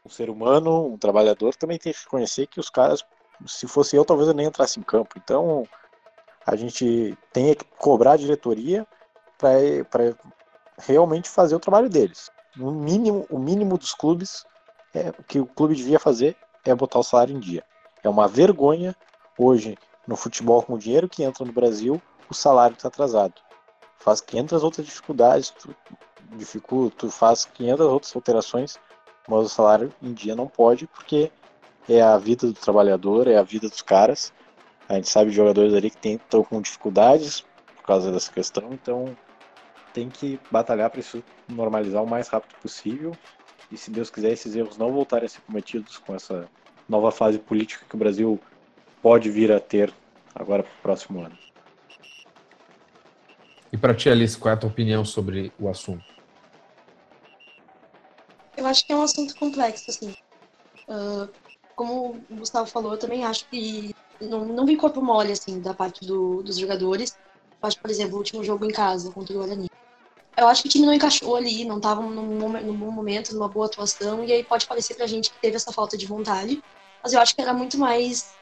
um 0.06 0.10
ser 0.10 0.30
humano, 0.30 0.86
um 0.86 0.98
trabalhador, 0.98 1.56
também 1.56 1.78
tenho 1.78 1.96
que 1.96 2.04
reconhecer 2.04 2.48
que 2.48 2.60
os 2.60 2.70
caras, 2.70 3.04
se 3.46 3.68
fosse 3.68 3.96
eu, 3.96 4.06
talvez 4.06 4.28
eu 4.28 4.34
nem 4.34 4.48
entrasse 4.48 4.80
em 4.80 4.84
campo. 4.84 5.16
Então, 5.18 5.68
a 6.46 6.56
gente 6.56 7.18
tem 7.34 7.54
que 7.56 7.66
cobrar 7.78 8.14
a 8.14 8.18
diretoria 8.18 8.86
para 9.38 10.16
realmente 10.78 11.30
fazer 11.30 11.56
o 11.56 11.60
trabalho 11.60 11.90
deles. 11.90 12.30
No 12.56 12.72
mínimo, 12.72 13.26
o 13.30 13.40
mínimo 13.40 13.78
dos 13.78 13.94
clubes 13.94 14.46
é, 14.94 15.12
que 15.28 15.40
o 15.40 15.46
clube 15.46 15.76
devia 15.76 16.00
fazer 16.00 16.38
é 16.64 16.74
botar 16.74 17.00
o 17.00 17.04
salário 17.04 17.36
em 17.36 17.40
dia. 17.40 17.64
É 18.06 18.10
uma 18.10 18.28
vergonha 18.28 18.96
hoje 19.36 19.76
no 20.08 20.16
futebol 20.16 20.62
com 20.62 20.76
o 20.76 20.78
dinheiro 20.78 21.10
que 21.10 21.24
entra 21.24 21.44
no 21.44 21.52
Brasil, 21.52 22.00
o 22.30 22.36
salário 22.36 22.76
está 22.76 22.88
atrasado. 22.88 23.34
Faz 23.98 24.22
500 24.22 24.64
outras 24.64 24.86
dificuldades, 24.86 25.50
tu, 25.50 25.76
dificulta, 26.38 27.10
faz 27.10 27.46
500 27.46 27.88
outras 27.88 28.16
alterações, 28.16 28.78
mas 29.28 29.46
o 29.46 29.50
salário 29.50 29.92
em 30.04 30.14
dia 30.14 30.36
não 30.36 30.46
pode, 30.46 30.86
porque 30.86 31.32
é 31.90 32.00
a 32.00 32.16
vida 32.20 32.46
do 32.46 32.54
trabalhador, 32.54 33.28
é 33.28 33.38
a 33.38 33.42
vida 33.42 33.68
dos 33.68 33.82
caras. 33.82 34.32
A 34.88 34.94
gente 34.94 35.10
sabe 35.10 35.32
de 35.32 35.36
jogadores 35.36 35.74
ali 35.74 35.90
que 35.90 36.08
estão 36.08 36.44
com 36.44 36.62
dificuldades 36.62 37.44
por 37.76 37.88
causa 37.88 38.12
dessa 38.12 38.32
questão, 38.32 38.72
então 38.72 39.18
tem 39.96 40.10
que 40.10 40.40
batalhar 40.52 40.92
para 40.92 41.00
isso 41.00 41.24
normalizar 41.48 42.04
o 42.04 42.08
mais 42.08 42.28
rápido 42.28 42.56
possível. 42.62 43.14
E 43.72 43.78
se 43.78 43.90
Deus 43.90 44.12
quiser, 44.12 44.32
esses 44.32 44.56
erros 44.56 44.78
não 44.78 44.94
voltarem 44.94 45.26
a 45.26 45.30
ser 45.30 45.42
cometidos 45.42 45.98
com 45.98 46.14
essa 46.14 46.48
nova 46.88 47.12
fase 47.12 47.40
política 47.40 47.86
que 47.88 47.96
o 47.96 48.00
Brasil 48.00 48.40
pode 49.02 49.30
vir 49.30 49.52
a 49.52 49.60
ter 49.60 49.94
agora 50.34 50.64
para 50.64 50.72
o 50.72 50.82
próximo 50.82 51.22
ano. 51.22 51.38
E 53.72 53.78
para 53.78 53.94
ti, 53.94 54.10
Alice, 54.10 54.38
qual 54.38 54.52
é 54.52 54.56
a 54.56 54.60
tua 54.60 54.70
opinião 54.70 55.04
sobre 55.04 55.52
o 55.60 55.68
assunto? 55.68 56.04
Eu 58.56 58.66
acho 58.66 58.86
que 58.86 58.94
é 58.94 58.96
um 58.96 59.02
assunto 59.02 59.36
complexo, 59.36 59.92
assim. 59.92 60.16
Uh, 60.88 61.30
como 61.76 62.16
o 62.30 62.36
Gustavo 62.38 62.68
falou, 62.68 62.94
eu 62.94 62.98
também 62.98 63.26
acho 63.26 63.48
que 63.50 63.94
não, 64.22 64.46
não 64.46 64.66
vi 64.66 64.78
corpo 64.78 65.02
mole, 65.02 65.32
assim, 65.32 65.60
da 65.60 65.74
parte 65.74 66.06
do, 66.06 66.42
dos 66.42 66.58
jogadores. 66.58 67.18
Eu 67.62 67.68
acho, 67.68 67.80
por 67.80 67.92
exemplo, 67.92 68.16
o 68.16 68.20
último 68.20 68.44
jogo 68.44 68.66
em 68.66 68.72
casa 68.72 69.12
contra 69.12 69.36
o 69.36 69.40
Guarani. 69.40 69.68
Eu 70.38 70.48
acho 70.48 70.62
que 70.64 70.68
o 70.68 70.72
time 70.72 70.86
não 70.86 70.94
encaixou 70.94 71.36
ali, 71.36 71.64
não 71.64 71.78
estava 71.78 72.02
num, 72.02 72.78
bom 72.78 72.92
momento, 72.92 73.34
numa 73.34 73.48
boa 73.48 73.68
atuação, 73.68 74.24
e 74.24 74.34
aí 74.34 74.44
pode 74.44 74.68
parecer 74.68 74.96
pra 74.96 75.08
gente 75.08 75.32
que 75.32 75.40
teve 75.40 75.56
essa 75.56 75.72
falta 75.72 75.98
de 75.98 76.06
vontade, 76.06 76.62
mas 77.02 77.14
eu 77.14 77.22
acho 77.22 77.34
que 77.34 77.42
era 77.42 77.54
muito 77.54 77.78
mais 77.78 78.34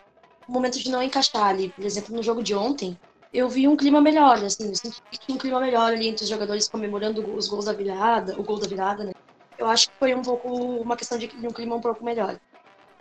momento 0.47 0.79
de 0.79 0.89
não 0.89 1.03
encaixar 1.03 1.45
ali. 1.45 1.69
Por 1.69 1.85
exemplo, 1.85 2.15
no 2.15 2.23
jogo 2.23 2.41
de 2.41 2.55
ontem, 2.55 2.97
eu 3.31 3.47
vi 3.47 3.67
um 3.67 3.77
clima 3.77 4.01
melhor, 4.01 4.43
assim, 4.43 4.69
eu 4.69 4.75
senti 4.75 5.01
que 5.11 5.19
tinha 5.19 5.35
um 5.35 5.39
clima 5.39 5.59
melhor 5.59 5.93
ali 5.93 6.07
entre 6.07 6.23
os 6.23 6.29
jogadores 6.29 6.67
comemorando 6.67 7.35
os 7.35 7.47
gols 7.47 7.65
da 7.65 7.73
virada, 7.73 8.39
o 8.39 8.43
gol 8.43 8.59
da 8.59 8.67
virada, 8.67 9.03
né? 9.03 9.11
Eu 9.57 9.67
acho 9.67 9.89
que 9.89 9.95
foi 9.97 10.15
um 10.15 10.21
pouco 10.21 10.49
uma 10.81 10.97
questão 10.97 11.17
de 11.17 11.27
um 11.27 11.51
clima 11.51 11.75
um 11.75 11.81
pouco 11.81 12.03
melhor. 12.03 12.39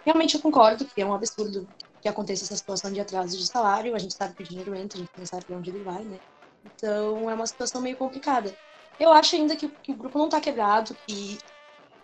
Realmente 0.05 0.35
eu 0.35 0.41
concordo 0.41 0.85
que 0.85 1.01
é 1.01 1.07
um 1.07 1.15
absurdo 1.15 1.67
que 2.01 2.09
aconteça 2.09 2.45
essa 2.45 2.57
situação 2.57 2.93
de 2.93 3.01
atraso 3.01 3.39
de 3.39 3.47
salário, 3.47 3.95
a 3.95 3.99
gente 3.99 4.15
sabe 4.15 4.35
que 4.35 4.43
o 4.43 4.47
dinheiro 4.47 4.75
entra, 4.75 4.99
a 4.99 5.01
gente 5.01 5.11
não 5.17 5.25
sabe 5.25 5.45
para 5.47 5.57
onde 5.57 5.71
ele 5.71 5.83
vai, 5.83 6.05
né? 6.05 6.19
Então 6.65 7.31
é 7.31 7.35
uma 7.35 7.47
situação 7.47 7.81
meio 7.81 7.97
complicada. 7.97 8.55
Eu 9.03 9.13
acho 9.13 9.35
ainda 9.35 9.57
que, 9.57 9.69
que 9.69 9.91
o 9.91 9.97
grupo 9.97 10.17
não 10.17 10.27
está 10.27 10.41
quebrado, 10.41 10.95
que 11.07 11.37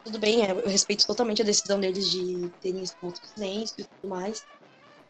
tudo 0.04 0.18
bem, 0.18 0.44
é, 0.44 0.50
eu 0.50 0.68
respeito 0.68 1.06
totalmente 1.06 1.42
a 1.42 1.44
decisão 1.44 1.78
deles 1.78 2.10
de 2.10 2.50
terem 2.60 2.82
de 2.82 2.88
silêncio 2.88 3.74
e 3.78 3.84
tudo 3.84 4.10
mais. 4.10 4.44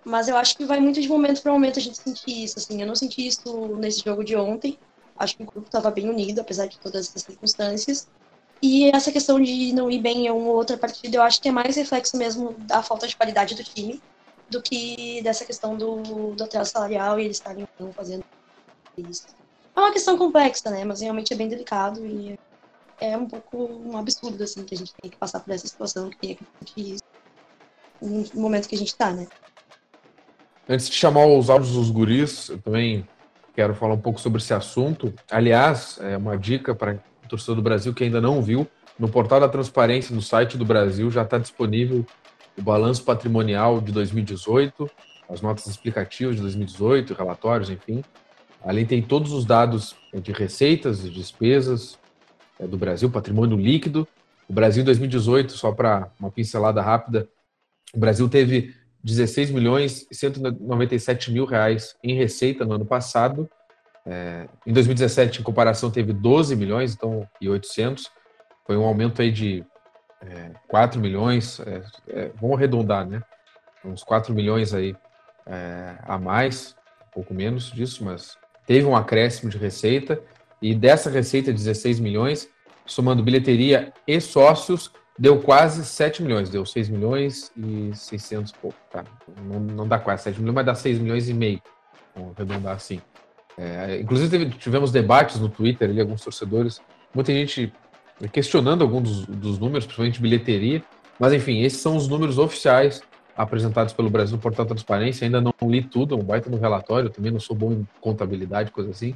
Mas 0.05 0.29
eu 0.29 0.37
acho 0.37 0.55
que 0.57 0.67
vai 0.67 0.81
muito 0.81 1.01
de 1.01 1.09
momento 1.09 1.43
para 1.43 1.53
momento 1.53 1.79
a 1.79 1.83
gente 1.83 1.99
sentir 1.99 2.45
isso, 2.45 2.59
assim. 2.59 2.81
Eu 2.81 2.87
não 2.87 2.95
senti 2.95 3.27
isso 3.27 3.77
nesse 3.77 4.03
jogo 4.05 4.23
de 4.23 4.37
ontem. 4.37 4.79
Acho 5.17 5.35
que 5.37 5.43
o 5.43 5.47
grupo 5.47 5.67
estava 5.67 5.91
bem 5.91 6.11
unido, 6.11 6.41
apesar 6.41 6.67
de 6.67 6.79
todas 6.79 7.09
essas 7.09 7.23
circunstâncias. 7.23 8.07
E 8.63 8.91
essa 8.91 9.13
questão 9.13 9.41
de 9.41 9.73
não 9.73 9.91
ir 9.91 10.01
bem 10.01 10.27
em 10.27 10.31
uma 10.31 10.53
outra 10.53 10.77
partida, 10.77 11.17
eu 11.17 11.23
acho 11.23 11.41
que 11.41 11.49
é 11.49 11.53
mais 11.53 11.77
reflexo 11.77 12.17
mesmo 12.17 12.55
da 12.61 12.83
falta 12.83 13.09
de 13.09 13.17
qualidade 13.17 13.55
do 13.55 13.65
time 13.65 14.03
do 14.51 14.63
que 14.63 15.23
dessa 15.23 15.45
questão 15.45 15.77
do, 15.77 16.35
do 16.35 16.45
atraso 16.45 16.71
salarial 16.71 17.21
e 17.21 17.25
eles 17.25 17.37
estarem 17.39 17.65
fazendo 17.95 18.23
isso. 18.99 19.38
É 19.79 19.81
uma 19.81 19.93
questão 19.93 20.19
complexa, 20.19 20.71
né? 20.71 20.85
Mas 20.85 21.01
realmente 21.01 21.33
é 21.33 21.37
bem 21.37 21.49
delicado 21.49 22.05
e 22.05 22.37
é 23.01 23.17
um 23.17 23.27
pouco 23.27 23.57
um 23.57 23.97
absurdo, 23.97 24.43
assim, 24.43 24.65
que 24.65 24.75
a 24.75 24.79
gente 24.79 24.93
tem 25.01 25.09
que 25.09 25.17
passar 25.17 25.39
por 25.39 25.55
essa 25.55 25.69
situação, 25.69 26.11
que 26.11 26.19
tem 26.19 26.39
que 26.65 26.97
no 28.03 28.27
momento 28.35 28.69
que 28.69 28.75
a 28.75 28.79
gente 28.79 28.89
está, 28.89 29.13
né? 29.13 29.29
Antes 30.69 30.89
de 30.89 30.97
chamar 30.97 31.27
os 31.27 31.49
áudios 31.49 31.75
dos 31.75 31.93
guris, 31.93 32.49
eu 32.49 32.59
também 32.59 33.09
quero 33.55 33.73
falar 33.73 33.95
um 33.95 34.01
pouco 34.01 34.21
sobre 34.21 34.43
esse 34.43 34.53
assunto. 34.53 35.15
Aliás, 35.31 35.97
é 36.01 36.17
uma 36.17 36.37
dica 36.37 36.75
para 36.75 36.95
o 37.25 37.29
torcedor 37.29 37.55
do 37.55 37.63
Brasil 37.63 37.95
que 37.95 38.03
ainda 38.03 38.21
não 38.21 38.43
viu. 38.43 38.67
No 38.99 39.09
portal 39.09 39.39
da 39.39 39.49
transparência 39.49 40.13
no 40.13 40.21
site 40.21 40.59
do 40.59 40.65
Brasil 40.65 41.09
já 41.09 41.23
está 41.23 41.39
disponível 41.39 42.05
o 42.57 42.63
balanço 42.63 43.05
patrimonial 43.05 43.81
de 43.81 43.93
2018, 43.93 44.91
as 45.31 45.41
notas 45.41 45.69
explicativas 45.69 46.35
de 46.35 46.43
2018, 46.43 47.15
relatórios, 47.15 47.71
enfim. 47.71 48.03
Ali 48.63 48.85
tem 48.85 49.01
todos 49.03 49.33
os 49.33 49.45
dados 49.45 49.97
de 50.13 50.33
receitas 50.33 51.05
e 51.05 51.11
despesas 51.11 51.99
é, 52.59 52.67
do 52.67 52.77
Brasil, 52.77 53.11
patrimônio 53.11 53.57
líquido. 53.57 54.07
O 54.49 54.53
Brasil 54.53 54.85
2018, 54.85 55.53
só 55.53 55.73
para 55.73 56.11
uma 56.19 56.31
pincelada 56.31 56.83
rápida, 56.83 57.29
o 57.95 57.99
Brasil 57.99 58.29
teve 58.29 58.75
16 59.03 59.51
milhões 59.51 60.07
e 60.11 60.15
197 60.15 61.31
mil 61.31 61.45
reais 61.45 61.97
em 62.03 62.15
receita 62.15 62.65
no 62.65 62.75
ano 62.75 62.85
passado. 62.85 63.49
É, 64.05 64.49
em 64.67 64.73
2017, 64.73 65.41
em 65.41 65.45
comparação, 65.45 65.91
teve 65.91 66.13
12 66.13 66.57
milhões 66.57 66.95
então, 66.95 67.29
e 67.41 67.49
800. 67.49 68.11
Foi 68.67 68.77
um 68.77 68.85
aumento 68.85 69.23
aí 69.23 69.31
de 69.31 69.65
é, 70.21 70.51
4 70.67 71.01
milhões. 71.01 71.61
É, 71.61 71.83
é, 72.09 72.33
vamos 72.41 72.57
arredondar, 72.57 73.07
né? 73.07 73.23
Uns 73.85 74.03
4 74.03 74.35
milhões 74.35 74.75
aí 74.75 74.97
é, 75.47 75.97
a 76.03 76.19
mais, 76.19 76.75
um 77.07 77.11
pouco 77.13 77.33
menos 77.33 77.71
disso, 77.71 78.05
mas 78.05 78.37
teve 78.69 78.87
um 78.87 78.95
acréscimo 78.95 79.51
de 79.51 79.57
receita. 79.57 80.23
E 80.61 80.75
dessa 80.75 81.09
receita, 81.09 81.53
16 81.53 81.99
milhões, 81.99 82.49
somando 82.85 83.23
bilheteria 83.23 83.93
e 84.07 84.21
sócios, 84.21 84.93
deu 85.19 85.41
quase 85.41 85.85
7 85.85 86.23
milhões, 86.23 86.51
deu 86.51 86.65
6 86.67 86.91
milhões 86.91 87.51
e 87.57 87.91
600 87.95 88.53
pouco, 88.53 88.77
tá? 88.91 89.05
Não, 89.43 89.59
não 89.59 89.89
dá 89.89 89.99
quase 89.99 90.25
7 90.25 90.39
milhões, 90.39 90.55
mas 90.55 90.67
dá 90.67 90.75
6 90.75 90.99
milhões 90.99 91.29
e 91.29 91.35
meio, 91.35 91.61
vamos 92.15 92.35
arredondar 92.37 92.75
assim. 92.75 93.01
É, 93.57 94.01
inclusive 94.01 94.31
teve, 94.31 94.51
tivemos 94.51 94.93
debates 94.93 95.41
no 95.41 95.49
Twitter 95.49 95.89
ali, 95.89 96.01
alguns 96.01 96.23
torcedores, 96.23 96.81
muita 97.15 97.33
gente 97.33 97.73
questionando 98.33 98.83
alguns 98.83 99.03
dos, 99.03 99.27
dos 99.27 99.59
números, 99.59 99.87
principalmente 99.87 100.21
bilheteria, 100.21 100.83
mas 101.19 101.33
enfim, 101.33 101.63
esses 101.63 101.81
são 101.81 101.97
os 101.97 102.07
números 102.07 102.39
oficiais 102.39 103.01
apresentados 103.39 103.95
pelo 103.95 104.11
Brasil 104.11 104.37
no 104.37 104.43
Portal 104.43 104.67
Transparência. 104.67 105.25
Ainda 105.25 105.41
não 105.41 105.55
li 105.63 105.81
tudo, 105.81 106.17
um 106.17 106.25
baita 106.25 106.51
no 106.51 106.59
relatório, 106.59 107.09
também 107.09 107.31
não 107.31 107.39
sou 107.39 107.55
bom 107.55 107.73
em 107.73 107.87
contabilidade, 108.01 108.73
coisa 108.73 108.91
assim, 108.91 109.15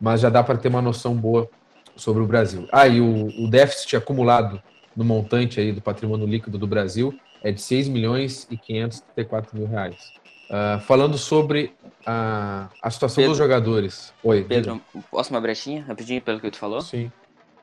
mas 0.00 0.20
já 0.20 0.28
dá 0.28 0.42
para 0.42 0.58
ter 0.58 0.68
uma 0.68 0.82
noção 0.82 1.14
boa 1.14 1.48
sobre 1.94 2.20
o 2.20 2.26
Brasil. 2.26 2.68
Ah, 2.72 2.88
e 2.88 3.00
o, 3.00 3.28
o 3.44 3.48
déficit 3.48 3.96
acumulado 3.96 4.60
no 4.96 5.04
montante 5.04 5.60
aí 5.60 5.70
do 5.70 5.80
patrimônio 5.80 6.26
líquido 6.26 6.58
do 6.58 6.66
Brasil 6.66 7.16
é 7.42 7.52
de 7.52 7.62
6 7.62 7.88
milhões 7.88 8.46
e 8.50 8.56
534 8.56 9.56
mil 9.56 9.68
reais. 9.68 10.12
Uh, 10.50 10.80
falando 10.80 11.16
sobre 11.16 11.72
a, 12.04 12.68
a 12.82 12.90
situação 12.90 13.22
Pedro, 13.22 13.30
dos 13.30 13.38
jogadores. 13.38 14.12
Oi. 14.24 14.42
Pedro, 14.42 14.82
diga. 14.92 15.06
posso 15.08 15.32
uma 15.32 15.40
brechinha 15.40 15.84
rapidinho 15.84 16.20
pelo 16.20 16.40
que 16.40 16.50
tu 16.50 16.58
falou? 16.58 16.80
Sim. 16.80 17.10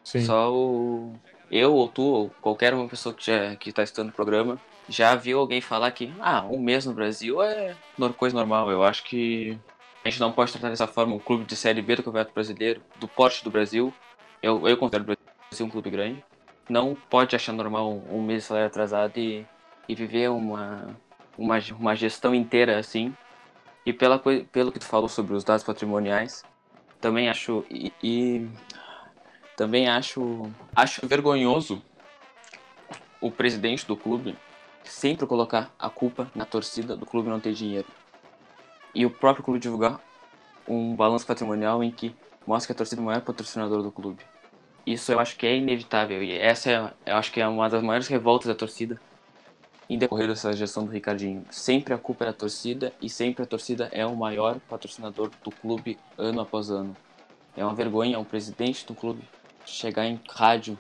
Sim. 0.06 0.22
Só 0.22 0.54
o 0.54 1.14
eu 1.52 1.74
ou 1.74 1.88
tu 1.88 2.02
ou 2.02 2.30
qualquer 2.42 2.74
uma 2.74 2.88
pessoa 2.88 3.14
que 3.14 3.26
já 3.26 3.56
que 3.56 3.70
está 3.70 3.84
estudando 3.84 4.10
o 4.10 4.14
programa 4.14 4.60
já 4.90 5.16
viu 5.16 5.40
alguém 5.40 5.62
falar 5.62 5.92
que 5.92 6.14
ah 6.20 6.44
um 6.46 6.60
mês 6.60 6.86
no 6.86 6.94
Brasil 6.94 7.42
é 7.42 7.76
coisa 8.18 8.36
normal. 8.36 8.72
Eu 8.72 8.84
acho 8.84 9.04
que 9.04 9.58
a 10.04 10.10
gente 10.10 10.20
não 10.20 10.32
pode 10.32 10.52
tratar 10.52 10.70
dessa 10.70 10.88
forma 10.88 11.16
o 11.16 11.20
clube 11.20 11.46
de 11.46 11.56
série 11.56 11.82
B 11.82 11.96
do 11.98 12.04
Campeonato 12.04 12.34
Brasileiro, 12.34 12.82
do 13.00 13.08
porte 13.08 13.44
do 13.44 13.52
Brasil. 13.52 13.94
Eu, 14.42 14.68
eu 14.68 14.78
considero 14.78 15.04
o 15.04 15.18
Brasil 15.50 15.66
um 15.66 15.70
clube 15.70 15.90
grande. 15.90 16.24
Não 16.70 16.96
pode 17.10 17.36
achar 17.36 17.54
normal 17.54 18.02
um 18.10 18.22
mês 18.22 18.44
de 18.44 18.48
salário 18.48 18.68
atrasado 18.68 19.18
e, 19.18 19.46
e 19.88 19.96
viver 19.96 20.30
uma, 20.30 20.96
uma, 21.38 21.60
uma 21.78 21.96
gestão 21.96 22.34
inteira 22.34 22.80
assim. 22.80 23.14
E 23.86 23.94
pela, 23.94 24.20
pelo 24.20 24.72
que 24.72 24.80
tu 24.80 24.86
falou 24.86 25.10
sobre 25.10 25.34
os 25.34 25.44
dados 25.44 25.64
patrimoniais, 25.64 26.44
também 27.00 27.30
acho. 27.30 27.66
E, 27.70 27.92
e 28.04 28.48
também 29.58 29.90
acho, 29.90 30.52
acho 30.76 31.06
vergonhoso 31.08 31.82
o 33.20 33.32
presidente 33.32 33.88
do 33.88 33.98
clube 33.98 34.38
sempre 34.84 35.26
colocar 35.26 35.74
a 35.80 35.90
culpa 35.90 36.32
na 36.36 36.46
torcida 36.46 36.96
do 36.96 37.08
clube 37.08 37.28
não 37.28 37.40
ter 37.40 37.54
dinheiro. 37.54 37.88
E 38.94 39.04
o 39.04 39.10
próprio 39.10 39.44
clube 39.44 39.60
divulgar 39.60 40.00
um 40.68 40.96
balanço 40.96 41.26
patrimonial 41.26 41.84
em 41.84 41.90
que 41.90 42.16
mostra 42.46 42.68
que 42.68 42.72
a 42.74 42.76
torcida 42.78 43.02
é 43.02 43.04
o 43.04 43.06
maior 43.06 43.22
patrocinador 43.22 43.82
do 43.82 43.92
clube. 43.92 44.24
Isso 44.86 45.12
eu 45.12 45.20
acho 45.20 45.36
que 45.36 45.48
é 45.48 45.58
inevitável 45.58 46.24
e 46.24 46.38
essa 46.38 46.72
é, 46.72 47.12
eu 47.12 47.16
acho 47.18 47.32
que 47.32 47.42
é 47.42 47.48
uma 47.48 47.68
das 47.68 47.82
maiores 47.82 48.08
revoltas 48.08 48.48
da 48.48 48.56
torcida 48.56 49.02
em 49.90 49.98
decorrer 49.98 50.28
dessa 50.28 50.54
gestão 50.54 50.86
do 50.86 50.92
Ricardinho. 50.92 51.44
Sempre 51.50 51.96
a 51.96 51.98
culpa 51.98 52.26
é 52.26 52.28
da 52.28 52.34
torcida 52.34 52.94
e 53.02 53.10
sempre 53.10 53.42
a 53.42 53.46
torcida 53.48 53.90
é 53.92 54.06
o 54.06 54.16
maior 54.16 54.60
patrocinador 54.70 55.32
do 55.44 55.50
clube 55.50 55.98
ano 56.16 56.42
após 56.42 56.70
ano. 56.70 56.96
É 57.56 57.66
uma 57.66 57.74
vergonha 57.74 58.20
o 58.20 58.24
presidente 58.24 58.86
do 58.86 58.94
clube 58.94 59.24
chegar 59.68 60.06
em 60.06 60.20
rádio, 60.30 60.78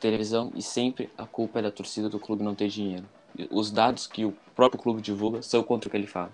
televisão 0.00 0.52
e 0.54 0.62
sempre 0.62 1.10
a 1.16 1.26
culpa 1.26 1.58
é 1.58 1.62
da 1.62 1.70
torcida 1.70 2.08
do 2.08 2.18
clube 2.18 2.42
não 2.42 2.54
ter 2.54 2.68
dinheiro. 2.68 3.04
Os 3.50 3.70
dados 3.70 4.06
que 4.06 4.24
o 4.24 4.34
próprio 4.54 4.80
clube 4.80 5.02
divulga 5.02 5.42
são 5.42 5.62
contra 5.62 5.88
o 5.88 5.90
que 5.90 5.96
ele 5.96 6.06
fala. 6.06 6.30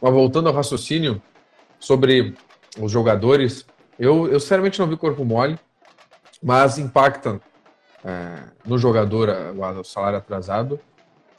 Mas 0.00 0.12
voltando 0.12 0.48
ao 0.48 0.54
raciocínio 0.54 1.22
sobre 1.78 2.34
os 2.80 2.90
jogadores, 2.90 3.66
eu, 3.98 4.26
eu 4.28 4.40
sinceramente 4.40 4.78
não 4.78 4.88
vi 4.88 4.96
corpo 4.96 5.24
mole, 5.24 5.58
mas 6.42 6.78
impacta 6.78 7.40
é, 8.04 8.44
no 8.64 8.78
jogador 8.78 9.28
o 9.78 9.84
salário 9.84 10.18
atrasado. 10.18 10.80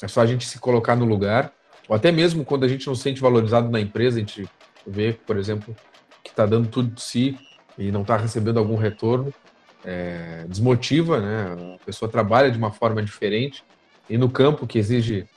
É 0.02 0.08
só 0.08 0.22
a 0.22 0.26
gente 0.26 0.46
se 0.46 0.60
colocar 0.60 0.96
no 0.96 1.06
lugar, 1.06 1.52
ou 1.88 1.96
até 1.96 2.12
mesmo 2.12 2.46
quando 2.46 2.64
a 2.64 2.68
gente 2.68 2.88
não 2.88 2.96
se 2.96 3.04
sente 3.04 3.22
valorizado 3.22 3.70
na 3.70 3.80
empresa, 3.80 4.18
a 4.18 4.20
gente 4.20 4.48
vê, 4.86 5.14
por 5.14 5.38
exemplo, 5.38 5.76
que 6.24 6.30
está 6.30 6.46
dando 6.46 6.68
tudo 6.68 6.90
de 6.94 7.02
si 7.02 7.38
e 7.78 7.92
não 7.92 8.02
está 8.02 8.16
recebendo 8.16 8.60
algum 8.60 8.76
retorno 8.76 9.34
é, 9.86 10.46
desmotiva, 10.48 11.20
né? 11.20 11.76
A 11.76 11.86
pessoa 11.86 12.10
trabalha 12.10 12.52
de 12.52 12.58
uma 12.58 12.72
forma 12.72 13.02
diferente. 13.04 13.64
E 14.10 14.18
no 14.18 14.30
campo 14.30 14.68
que 14.68 14.78
exige 14.78 15.28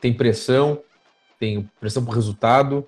tem 0.00 0.12
pressão, 0.12 0.80
tem 1.38 1.68
pressão 1.78 2.04
por 2.04 2.14
resultado, 2.14 2.86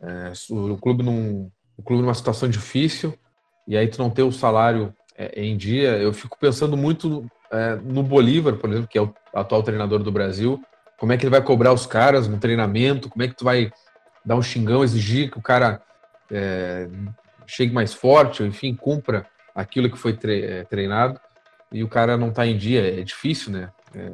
é, 0.00 0.32
o 0.50 0.76
clube 0.76 1.02
num 1.02 1.50
o 1.76 1.82
clube 1.82 2.02
numa 2.02 2.14
situação 2.14 2.48
difícil 2.48 3.18
e 3.66 3.76
aí 3.76 3.88
tu 3.88 3.98
não 3.98 4.08
ter 4.08 4.22
o 4.22 4.30
salário 4.30 4.94
é, 5.16 5.42
em 5.42 5.56
dia, 5.56 5.96
eu 5.98 6.12
fico 6.12 6.38
pensando 6.38 6.76
muito 6.76 7.26
é, 7.50 7.76
no 7.76 8.02
Bolívar, 8.02 8.56
por 8.56 8.70
exemplo, 8.70 8.88
que 8.88 8.98
é 8.98 9.02
o 9.02 9.12
atual 9.32 9.62
treinador 9.62 10.02
do 10.02 10.12
Brasil, 10.12 10.62
como 10.98 11.12
é 11.12 11.16
que 11.16 11.24
ele 11.24 11.30
vai 11.30 11.42
cobrar 11.42 11.72
os 11.72 11.86
caras 11.86 12.28
no 12.28 12.38
treinamento, 12.38 13.08
como 13.08 13.22
é 13.22 13.28
que 13.28 13.34
tu 13.34 13.44
vai 13.44 13.72
dar 14.24 14.36
um 14.36 14.42
xingão, 14.42 14.84
exigir 14.84 15.30
que 15.30 15.38
o 15.38 15.42
cara 15.42 15.82
é, 16.30 16.88
chegue 17.46 17.72
mais 17.72 17.92
forte, 17.92 18.42
enfim, 18.42 18.74
cumpra 18.74 19.26
aquilo 19.54 19.90
que 19.90 19.98
foi 19.98 20.18
é, 20.24 20.64
treinado 20.64 21.20
e 21.72 21.82
o 21.82 21.88
cara 21.88 22.16
não 22.16 22.28
está 22.28 22.46
em 22.46 22.56
dia. 22.56 23.00
É 23.00 23.02
difícil, 23.02 23.52
né? 23.52 23.70
É, 23.94 24.12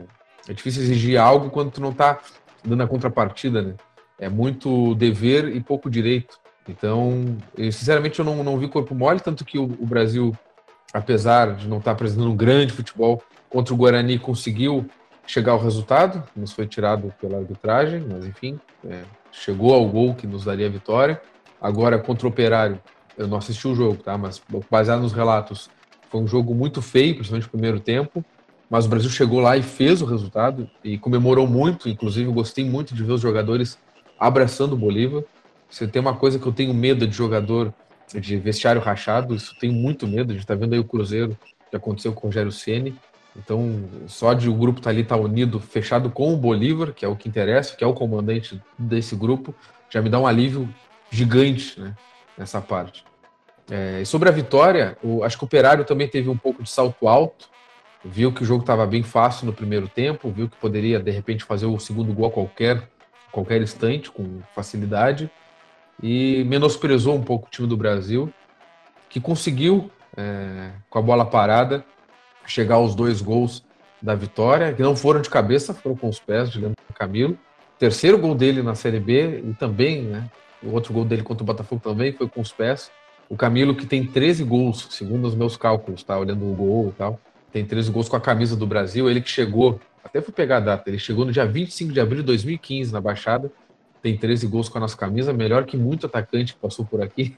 é, 0.48 0.52
difícil 0.52 0.82
exigir 0.82 1.18
algo 1.18 1.50
quando 1.50 1.70
tu 1.70 1.80
não 1.80 1.90
está 1.90 2.18
dando 2.64 2.82
a 2.82 2.86
contrapartida, 2.86 3.62
né? 3.62 3.74
É 4.18 4.28
muito 4.28 4.94
dever 4.96 5.48
e 5.48 5.60
pouco 5.60 5.88
direito. 5.88 6.38
Então, 6.68 7.36
eu, 7.56 7.72
sinceramente, 7.72 8.18
eu 8.18 8.24
não, 8.24 8.44
não 8.44 8.58
vi 8.58 8.68
corpo 8.68 8.94
mole, 8.94 9.20
tanto 9.20 9.44
que 9.44 9.58
o, 9.58 9.64
o 9.64 9.86
Brasil, 9.86 10.36
apesar 10.92 11.54
de 11.54 11.66
não 11.66 11.78
estar 11.78 11.90
tá 11.90 11.94
apresentando 11.94 12.30
um 12.30 12.36
grande 12.36 12.72
futebol, 12.72 13.22
contra 13.48 13.72
o 13.72 13.76
Guarani 13.76 14.18
conseguiu 14.18 14.86
chegar 15.26 15.52
ao 15.52 15.58
resultado, 15.58 16.22
nos 16.34 16.52
foi 16.52 16.66
tirado 16.66 17.14
pela 17.20 17.38
arbitragem, 17.38 18.04
mas 18.08 18.26
enfim, 18.26 18.58
é, 18.88 19.02
chegou 19.32 19.74
ao 19.74 19.86
gol 19.86 20.14
que 20.14 20.26
nos 20.26 20.44
daria 20.44 20.66
a 20.66 20.70
vitória. 20.70 21.20
Agora, 21.60 21.98
contra 21.98 22.26
o 22.26 22.30
Operário, 22.30 22.80
eu 23.16 23.26
não 23.26 23.38
assisti 23.38 23.66
o 23.66 23.74
jogo, 23.74 24.02
tá? 24.02 24.16
Mas 24.16 24.40
baseado 24.70 25.00
nos 25.00 25.12
relatos, 25.12 25.70
foi 26.10 26.20
um 26.20 26.26
jogo 26.26 26.54
muito 26.54 26.82
feio, 26.82 27.14
principalmente 27.14 27.44
no 27.44 27.50
primeiro 27.50 27.80
tempo. 27.80 28.24
Mas 28.68 28.86
o 28.86 28.88
Brasil 28.88 29.10
chegou 29.10 29.40
lá 29.40 29.56
e 29.56 29.62
fez 29.62 30.00
o 30.00 30.06
resultado 30.06 30.68
e 30.84 30.96
comemorou 30.96 31.46
muito. 31.46 31.88
Inclusive, 31.88 32.28
eu 32.28 32.32
gostei 32.32 32.64
muito 32.64 32.94
de 32.94 33.02
ver 33.02 33.12
os 33.12 33.20
jogadores 33.20 33.78
abraçando 34.18 34.74
o 34.74 34.76
Bolívar. 34.76 35.24
Se 35.68 35.86
tem 35.88 36.00
uma 36.00 36.14
coisa 36.14 36.38
que 36.38 36.46
eu 36.46 36.52
tenho 36.52 36.72
medo 36.72 37.06
de 37.06 37.14
jogador 37.14 37.72
de 38.12 38.36
vestiário 38.36 38.80
rachado, 38.80 39.34
isso 39.34 39.56
tenho 39.60 39.72
muito 39.72 40.06
medo. 40.06 40.32
A 40.32 40.34
gente 40.34 40.46
tá 40.46 40.54
vendo 40.54 40.72
aí 40.72 40.78
o 40.78 40.84
Cruzeiro 40.84 41.36
que 41.68 41.76
aconteceu 41.76 42.12
com 42.12 42.26
o 42.26 42.30
Rogério 42.30 42.52
Ceni. 42.52 42.94
Então, 43.36 43.84
só 44.06 44.34
de 44.34 44.48
o 44.48 44.54
grupo 44.54 44.80
tá 44.80 44.90
ali 44.90 45.04
tá 45.04 45.16
unido, 45.16 45.60
fechado 45.60 46.10
com 46.10 46.34
o 46.34 46.36
Bolívar, 46.36 46.92
que 46.92 47.04
é 47.04 47.08
o 47.08 47.14
que 47.14 47.28
interessa, 47.28 47.76
que 47.76 47.84
é 47.84 47.86
o 47.86 47.94
comandante 47.94 48.60
desse 48.76 49.14
grupo, 49.14 49.54
já 49.88 50.02
me 50.02 50.08
dá 50.08 50.18
um 50.18 50.26
alívio 50.26 50.68
gigante, 51.10 51.80
né, 51.80 51.94
nessa 52.40 52.58
parte. 52.58 53.04
É, 53.70 54.02
sobre 54.06 54.30
a 54.30 54.32
vitória, 54.32 54.96
o, 55.02 55.22
acho 55.22 55.36
que 55.36 55.44
o 55.44 55.46
Operário 55.46 55.84
também 55.84 56.08
teve 56.08 56.30
um 56.30 56.36
pouco 56.36 56.62
de 56.62 56.70
salto 56.70 57.06
alto, 57.06 57.50
viu 58.02 58.32
que 58.32 58.42
o 58.42 58.46
jogo 58.46 58.62
estava 58.62 58.86
bem 58.86 59.02
fácil 59.02 59.44
no 59.44 59.52
primeiro 59.52 59.86
tempo, 59.86 60.30
viu 60.30 60.48
que 60.48 60.56
poderia 60.56 60.98
de 60.98 61.10
repente 61.10 61.44
fazer 61.44 61.66
o 61.66 61.78
segundo 61.78 62.14
gol 62.14 62.26
a 62.26 62.30
qualquer, 62.30 62.88
qualquer 63.30 63.60
instante, 63.60 64.10
com 64.10 64.40
facilidade, 64.54 65.30
e 66.02 66.42
menosprezou 66.44 67.14
um 67.14 67.22
pouco 67.22 67.46
o 67.46 67.50
time 67.50 67.68
do 67.68 67.76
Brasil, 67.76 68.32
que 69.10 69.20
conseguiu, 69.20 69.90
é, 70.16 70.70
com 70.88 70.98
a 70.98 71.02
bola 71.02 71.26
parada, 71.26 71.84
chegar 72.46 72.76
aos 72.76 72.94
dois 72.94 73.20
gols 73.20 73.62
da 74.00 74.14
vitória, 74.14 74.72
que 74.72 74.82
não 74.82 74.96
foram 74.96 75.20
de 75.20 75.28
cabeça, 75.28 75.74
foram 75.74 75.94
com 75.94 76.08
os 76.08 76.18
pés 76.18 76.54
Leandro 76.54 76.76
Camilo. 76.94 77.38
Terceiro 77.78 78.18
gol 78.18 78.34
dele 78.34 78.62
na 78.62 78.74
Série 78.74 78.98
B 78.98 79.42
e 79.44 79.54
também, 79.54 80.02
né, 80.02 80.30
o 80.62 80.72
outro 80.72 80.92
gol 80.92 81.04
dele 81.04 81.22
contra 81.22 81.42
o 81.42 81.46
Botafogo 81.46 81.80
também 81.82 82.12
foi 82.12 82.28
com 82.28 82.40
os 82.40 82.52
pés. 82.52 82.90
O 83.28 83.36
Camilo, 83.36 83.74
que 83.74 83.86
tem 83.86 84.04
13 84.04 84.44
gols, 84.44 84.88
segundo 84.90 85.26
os 85.26 85.34
meus 85.34 85.56
cálculos, 85.56 86.02
tá? 86.02 86.18
Olhando 86.18 86.44
o 86.44 86.54
gol 86.54 86.88
e 86.88 86.92
tal. 86.92 87.20
Tem 87.52 87.64
13 87.64 87.90
gols 87.90 88.08
com 88.08 88.16
a 88.16 88.20
camisa 88.20 88.56
do 88.56 88.66
Brasil. 88.66 89.08
Ele 89.08 89.20
que 89.20 89.30
chegou, 89.30 89.80
até 90.02 90.20
fui 90.20 90.32
pegar 90.32 90.58
a 90.58 90.60
data, 90.60 90.88
ele 90.88 90.98
chegou 90.98 91.24
no 91.24 91.32
dia 91.32 91.46
25 91.46 91.92
de 91.92 92.00
abril 92.00 92.18
de 92.18 92.26
2015 92.26 92.92
na 92.92 93.00
Baixada. 93.00 93.50
Tem 94.02 94.16
13 94.16 94.46
gols 94.46 94.68
com 94.68 94.78
a 94.78 94.80
nossa 94.80 94.96
camisa, 94.96 95.32
melhor 95.32 95.64
que 95.64 95.76
muito 95.76 96.06
atacante 96.06 96.54
que 96.54 96.58
passou 96.58 96.84
por 96.84 97.02
aqui. 97.02 97.36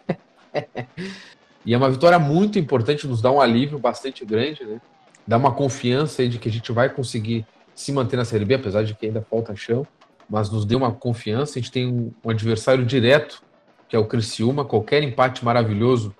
e 1.67 1.75
é 1.75 1.77
uma 1.77 1.91
vitória 1.91 2.19
muito 2.19 2.59
importante, 2.59 3.07
nos 3.07 3.21
dá 3.21 3.31
um 3.31 3.41
alívio 3.41 3.79
bastante 3.79 4.25
grande, 4.25 4.65
né? 4.65 4.81
Dá 5.27 5.37
uma 5.37 5.53
confiança 5.53 6.23
aí 6.23 6.29
de 6.29 6.39
que 6.39 6.49
a 6.49 6.53
gente 6.53 6.73
vai 6.73 6.89
conseguir 6.89 7.47
se 7.75 7.93
manter 7.93 8.17
na 8.17 8.25
Série 8.25 8.45
B, 8.45 8.55
apesar 8.55 8.83
de 8.83 8.95
que 8.95 9.07
ainda 9.07 9.23
falta 9.23 9.55
chão, 9.55 9.87
mas 10.33 10.51
nos 10.51 10.64
deu 10.64 10.79
uma 10.79 10.90
confiança. 10.90 11.59
A 11.59 11.61
gente 11.61 11.71
tem 11.71 12.11
um 12.25 12.31
adversário 12.31 12.87
direto 12.87 13.42
que 13.87 13.95
é 13.95 13.99
o 13.99 14.07
Criciúma. 14.07 14.64
Qualquer 14.64 15.03
empate 15.03 15.45
maravilhoso 15.45 16.16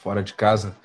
fora 0.00 0.20
de 0.20 0.34
casa 0.34 0.76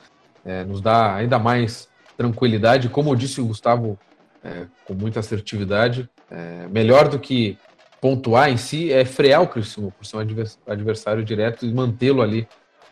é, 0.46 0.64
nos 0.64 0.80
dá 0.80 1.16
ainda 1.16 1.40
mais 1.40 1.90
tranquilidade. 2.16 2.88
Como 2.88 3.16
disse 3.16 3.42
o 3.42 3.48
Gustavo 3.48 3.98
é, 4.44 4.68
com 4.86 4.94
muita 4.94 5.22
assertividade, 5.22 6.08
é, 6.30 6.68
melhor 6.68 7.08
do 7.08 7.18
que 7.18 7.58
pontuar 8.00 8.52
em 8.52 8.58
si 8.58 8.94
é 8.94 9.04
frear 9.06 9.42
o 9.42 9.48
Criciúma, 9.48 9.90
por 9.90 10.06
ser 10.06 10.18
um 10.18 10.20
adversário 10.68 11.26
direto 11.26 11.66
e 11.66 11.74
mantê-lo 11.74 12.22
ali 12.22 12.48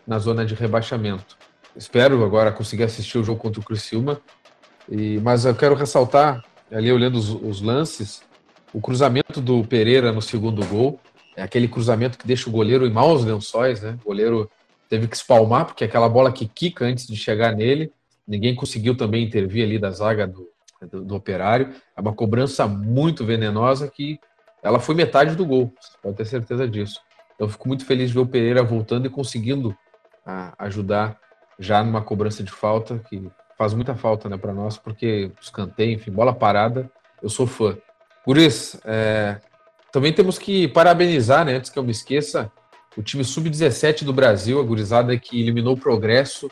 na 0.06 0.18
zona 0.18 0.44
de 0.44 0.56
rebaixamento. 0.56 1.38
Espero 1.76 2.26
agora 2.26 2.52
conseguir 2.52 2.86
assistir 2.86 3.20
o 3.20 3.24
jogo 3.24 3.40
contra 3.40 3.62
o 3.62 3.64
Criciúma, 3.64 4.20
e, 4.90 5.20
mas 5.20 5.46
eu 5.46 5.54
quero 5.54 5.76
ressaltar, 5.76 6.44
ali 6.72 6.92
olhando 6.92 7.20
os, 7.20 7.30
os 7.30 7.62
lances, 7.62 8.28
o 8.74 8.82
cruzamento 8.82 9.42
do 9.42 9.64
Pereira 9.64 10.12
no 10.12 10.22
segundo 10.22 10.66
gol, 10.66 11.00
é 11.36 11.42
aquele 11.42 11.68
cruzamento 11.68 12.18
que 12.18 12.28
deixa 12.28 12.50
o 12.50 12.52
goleiro 12.52 12.86
em 12.86 12.92
maus 12.92 13.24
lençóis, 13.24 13.82
né? 13.82 13.98
O 14.04 14.08
goleiro 14.08 14.50
teve 14.90 15.08
que 15.08 15.16
espalmar, 15.16 15.66
porque 15.66 15.84
aquela 15.84 16.10
bola 16.10 16.32
que 16.32 16.48
quica 16.48 16.86
antes 16.86 17.08
de 17.08 17.16
chegar 17.16 17.56
nele, 17.56 17.92
ninguém 18.28 18.56
conseguiu 18.56 18.96
também 18.96 19.24
intervir 19.24 19.64
ali 19.64 19.80
da 19.80 19.92
zaga 19.92 20.28
do, 20.28 20.50
do, 20.92 21.04
do 21.04 21.16
operário. 21.16 21.74
É 21.96 22.02
uma 22.02 22.14
cobrança 22.14 22.68
muito 22.68 23.26
venenosa 23.26 23.88
que 23.88 24.20
ela 24.62 24.80
foi 24.80 24.96
metade 24.96 25.36
do 25.36 25.46
gol, 25.46 25.74
pode 26.02 26.18
ter 26.18 26.26
certeza 26.26 26.68
disso. 26.68 27.00
Então, 27.36 27.48
eu 27.48 27.52
fico 27.52 27.68
muito 27.68 27.86
feliz 27.86 28.10
de 28.10 28.16
ver 28.16 28.20
o 28.20 28.28
Pereira 28.28 28.62
voltando 28.62 29.06
e 29.06 29.10
conseguindo 29.10 29.76
a, 30.26 30.54
ajudar 30.66 31.18
já 31.58 31.84
numa 31.84 32.02
cobrança 32.02 32.44
de 32.44 32.52
falta, 32.52 33.00
que 33.10 33.30
faz 33.58 33.74
muita 33.74 33.96
falta 33.96 34.28
né, 34.28 34.38
para 34.38 34.54
nós, 34.54 34.78
porque 34.78 35.32
escanteio, 35.42 35.94
enfim, 35.94 36.12
bola 36.12 36.34
parada, 36.34 36.92
eu 37.22 37.30
sou 37.30 37.48
fã. 37.48 37.78
Por 38.26 38.38
isso, 38.38 38.80
é, 38.86 39.38
também 39.92 40.14
temos 40.14 40.38
que 40.38 40.68
parabenizar, 40.68 41.46
né, 41.46 41.56
antes 41.56 41.70
que 41.70 41.80
eu 41.80 41.84
me 41.84 41.92
esqueça, 41.92 42.52
o 42.98 43.02
time 43.02 43.24
sub-17 43.24 44.04
do 44.04 44.14
Brasil, 44.14 44.60
a 44.60 44.64
gurizada 44.64 45.18
que 45.18 45.40
eliminou 45.40 45.74
o 45.74 45.80
Progresso, 45.80 46.50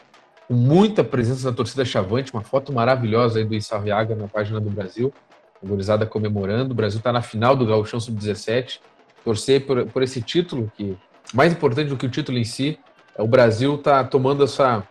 com 0.47 0.53
muita 0.53 1.03
presença 1.03 1.49
da 1.51 1.55
torcida 1.55 1.83
Chavante, 1.83 2.33
uma 2.33 2.43
foto 2.43 2.71
maravilhosa 2.71 3.39
aí 3.39 3.45
do 3.45 3.53
Issarriaga 3.53 4.15
na 4.15 4.27
página 4.27 4.59
do 4.61 4.69
Brasil, 4.69 5.13
a 5.61 5.67
gurizada 5.67 6.05
comemorando, 6.05 6.71
o 6.71 6.75
Brasil 6.75 6.99
está 6.99 7.11
na 7.11 7.21
final 7.21 7.55
do 7.55 7.65
Gauchão 7.65 7.99
Sub-17, 7.99 8.79
torcer 9.23 9.65
por, 9.65 9.85
por 9.87 10.03
esse 10.03 10.21
título, 10.21 10.71
que 10.75 10.97
mais 11.33 11.51
importante 11.51 11.89
do 11.89 11.97
que 11.97 12.05
o 12.05 12.09
título 12.09 12.37
em 12.37 12.45
si, 12.45 12.79
é 13.17 13.21
o 13.21 13.27
Brasil 13.27 13.75
está 13.75 14.03
tomando 14.03 14.43
essa, 14.43 14.87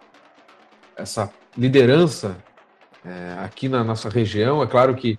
essa 0.97 1.31
liderança 1.57 2.37
é, 3.05 3.37
aqui 3.39 3.69
na 3.69 3.83
nossa 3.83 4.11
região. 4.11 4.63
É 4.63 4.67
claro 4.67 4.95
que 4.95 5.17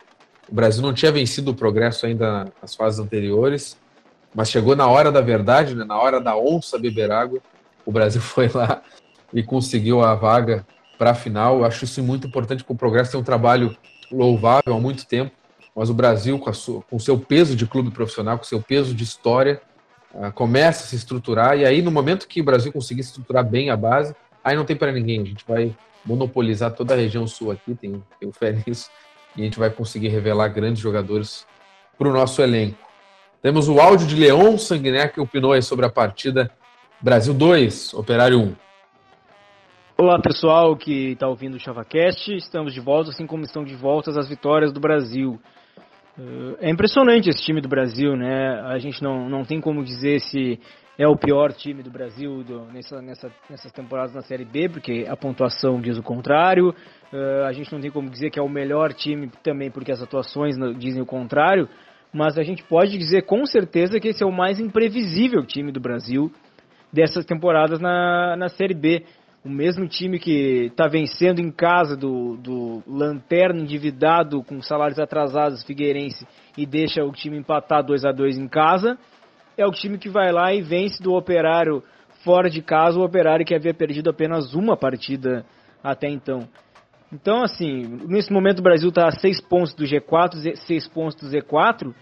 o 0.50 0.56
Brasil 0.56 0.82
não 0.82 0.94
tinha 0.94 1.12
vencido 1.12 1.52
o 1.52 1.56
progresso 1.56 2.06
ainda 2.06 2.52
nas 2.62 2.74
fases 2.74 3.00
anteriores, 3.00 3.78
mas 4.34 4.50
chegou 4.50 4.76
na 4.76 4.88
hora 4.88 5.12
da 5.12 5.22
verdade, 5.22 5.76
né, 5.76 5.84
na 5.84 5.98
hora 6.00 6.22
da 6.22 6.38
onça 6.38 6.78
beber 6.78 7.12
água. 7.12 7.40
O 7.86 7.92
Brasil 7.92 8.22
foi 8.22 8.48
lá 8.48 8.82
e 9.34 9.44
conseguiu 9.44 10.02
a 10.02 10.16
vaga 10.16 10.66
para 10.98 11.12
a 11.12 11.16
final. 11.16 11.60
Eu 11.60 11.66
acho 11.66 11.84
isso 11.86 12.02
muito 12.02 12.28
importante, 12.28 12.64
porque 12.64 12.74
o 12.74 12.78
progresso 12.78 13.12
tem 13.12 13.20
um 13.20 13.24
trabalho 13.24 13.76
louvável 14.12 14.74
há 14.74 14.80
muito 14.80 15.06
tempo, 15.06 15.32
mas 15.76 15.90
o 15.90 15.94
Brasil, 15.94 16.40
com, 16.40 16.54
sua, 16.54 16.82
com 16.84 16.96
o 16.96 17.00
seu 17.00 17.20
peso 17.20 17.56
de 17.56 17.68
clube 17.68 17.92
profissional, 17.92 18.38
com 18.38 18.44
o 18.44 18.48
seu 18.48 18.62
peso 18.62 18.96
de 18.96 19.04
história, 19.04 19.62
uh, 20.14 20.32
começa 20.32 20.86
a 20.86 20.88
se 20.88 20.96
estruturar. 20.96 21.58
E 21.58 21.66
aí, 21.66 21.82
no 21.82 21.92
momento 21.92 22.28
que 22.28 22.42
o 22.42 22.44
Brasil 22.44 22.72
conseguir 22.72 23.02
estruturar 23.02 23.46
bem 23.46 23.70
a 23.70 23.78
base, 23.78 24.16
aí 24.44 24.56
não 24.56 24.66
tem 24.66 24.76
para 24.76 24.92
ninguém. 24.92 25.22
A 25.22 25.26
gente 25.26 25.46
vai 25.48 25.76
monopolizar 26.06 26.72
toda 26.72 26.94
a 26.94 26.98
região 26.98 27.28
sul 27.28 27.52
aqui, 27.52 27.76
tem, 27.76 28.02
tenho 28.20 28.32
fé 28.32 28.58
nisso, 28.66 28.90
e 29.38 29.42
a 29.42 29.44
gente 29.46 29.60
vai 29.60 29.70
conseguir 29.70 30.08
revelar 30.08 30.50
grandes 30.50 30.82
jogadores 30.82 31.46
para 31.98 32.10
o 32.10 32.14
nosso 32.14 32.42
elenco. 32.42 32.78
Temos 33.42 33.70
o 33.70 33.80
áudio 33.80 34.08
de 34.08 34.16
Leon 34.16 34.58
Sanguiné 34.58 35.08
que 35.08 35.22
opinou 35.22 35.60
sobre 35.62 35.86
a 35.86 35.90
partida 35.90 36.52
Brasil 37.00 37.34
2, 37.34 37.94
Operário 37.94 38.40
1. 38.40 38.56
Olá 40.00 40.20
pessoal 40.20 40.76
que 40.76 41.12
está 41.12 41.28
ouvindo 41.28 41.56
o 41.56 41.60
ChavaCast, 41.60 42.36
estamos 42.36 42.74
de 42.74 42.80
volta, 42.80 43.12
assim 43.12 43.26
como 43.26 43.44
estão 43.44 43.64
de 43.64 43.76
volta 43.76 44.12
as 44.12 44.28
vitórias 44.28 44.74
do 44.74 44.80
Brasil. 44.80 45.40
Eh, 46.20 46.68
é 46.68 46.70
impressionante 46.70 47.30
esse 47.30 47.44
time 47.44 47.62
do 47.62 47.70
Brasil, 47.70 48.16
né? 48.16 48.60
A 48.62 48.78
gente 48.80 49.02
não, 49.02 49.30
não 49.30 49.44
tem 49.44 49.62
como 49.62 49.84
dizer 49.84 50.20
se 50.22 50.60
é 50.98 51.08
o 51.08 51.16
pior 51.16 51.54
time 51.54 51.84
do 51.84 51.92
Brasil 51.92 52.44
do, 52.44 52.66
nessa, 52.74 53.00
nessa, 53.02 53.32
nessas 53.48 53.72
temporadas 53.72 54.16
na 54.16 54.22
Série 54.22 54.44
B, 54.44 54.68
porque 54.68 55.06
a 55.08 55.16
pontuação 55.16 55.80
diz 55.80 55.98
o 55.98 56.04
contrário. 56.04 56.74
Uh, 57.14 57.46
a 57.46 57.54
gente 57.54 57.72
não 57.72 57.80
tem 57.80 57.92
como 57.92 58.10
dizer 58.10 58.32
que 58.32 58.40
é 58.40 58.42
o 58.42 58.50
melhor 58.50 58.92
time 58.94 59.30
também, 59.44 59.70
porque 59.70 59.92
as 59.92 60.02
atuações 60.02 60.56
dizem 60.78 61.02
o 61.02 61.06
contrário. 61.06 61.70
Mas 62.12 62.38
a 62.38 62.44
gente 62.44 62.64
pode 62.64 62.98
dizer 62.98 63.26
com 63.26 63.46
certeza 63.46 64.00
que 64.00 64.08
esse 64.08 64.24
é 64.24 64.26
o 64.26 64.32
mais 64.32 64.60
imprevisível 64.60 65.46
time 65.46 65.72
do 65.72 65.80
Brasil 65.80 66.32
dessas 66.92 67.26
temporadas 67.26 67.80
na, 67.80 68.36
na 68.36 68.50
Série 68.50 68.74
B. 68.74 69.04
O 69.46 69.50
mesmo 69.50 69.88
time 69.88 70.18
que 70.18 70.66
está 70.66 70.88
vencendo 70.88 71.40
em 71.40 71.52
casa 71.52 71.96
do, 71.96 72.38
do 72.38 72.84
Lanterna 72.88 73.62
endividado 73.62 74.44
com 74.44 74.62
salários 74.62 75.00
atrasados, 75.00 75.64
Figueirense, 75.64 76.28
e 76.58 76.66
deixa 76.66 77.04
o 77.04 77.12
time 77.12 77.38
empatar 77.38 77.86
2 77.86 78.04
a 78.04 78.12
2 78.12 78.38
em 78.38 78.48
casa 78.48 78.98
é 79.58 79.66
o 79.66 79.72
time 79.72 79.98
que 79.98 80.10
vai 80.10 80.32
lá 80.32 80.54
e 80.54 80.62
vence 80.62 81.02
do 81.02 81.14
Operário 81.14 81.84
fora 82.24 82.50
de 82.50 82.62
casa, 82.62 83.00
o 83.00 83.04
Operário 83.04 83.46
que 83.46 83.56
havia 83.56 83.74
perdido 83.74 84.10
apenas 84.10 84.54
uma 84.54 84.78
partida 84.78 85.46
até 85.84 86.08
então. 86.08 86.48
Então, 87.12 87.42
assim, 87.42 87.84
nesse 88.08 88.32
momento 88.32 88.60
o 88.60 88.64
Brasil 88.64 88.90
está 88.90 89.08
a 89.08 89.12
6 89.12 89.42
pontos 89.42 89.74
do 89.74 89.86
G4, 89.86 90.56
6 90.56 90.88
pontos 90.90 91.16
do 91.16 91.28
Z4, 91.28 91.94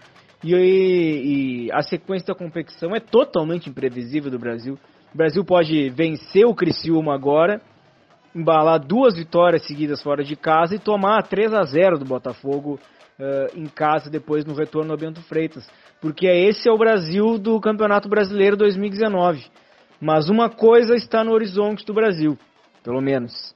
e, 0.44 0.54
e, 1.66 1.72
a 1.72 1.82
sequência 1.82 2.26
da 2.26 2.34
competição 2.34 2.94
é 2.94 3.00
totalmente 3.00 3.70
imprevisível 3.70 4.30
do 4.30 4.38
Brasil. 4.38 4.78
O 5.14 5.16
Brasil 5.16 5.44
pode 5.44 5.88
vencer 5.90 6.44
o 6.44 6.54
Criciúma 6.54 7.14
agora, 7.14 7.60
embalar 8.36 8.78
duas 8.78 9.16
vitórias 9.16 9.66
seguidas 9.66 10.02
fora 10.02 10.22
de 10.22 10.36
casa 10.36 10.74
e 10.74 10.78
tomar 10.78 11.22
3 11.22 11.54
a 11.54 11.62
0 11.62 11.98
do 11.98 12.04
Botafogo 12.04 12.78
uh, 13.18 13.58
em 13.58 13.66
casa 13.66 14.10
depois 14.10 14.44
no 14.44 14.54
retorno 14.54 14.92
ao 14.92 14.98
Bento 14.98 15.22
Freitas 15.22 15.66
porque 16.00 16.26
esse 16.26 16.68
é 16.68 16.72
o 16.72 16.78
Brasil 16.78 17.38
do 17.38 17.60
Campeonato 17.60 18.08
Brasileiro 18.08 18.56
2019. 18.56 19.44
Mas 20.00 20.28
uma 20.28 20.50
coisa 20.50 20.94
está 20.94 21.24
no 21.24 21.32
horizonte 21.32 21.84
do 21.84 21.94
Brasil, 21.94 22.38
pelo 22.84 23.00
menos. 23.00 23.54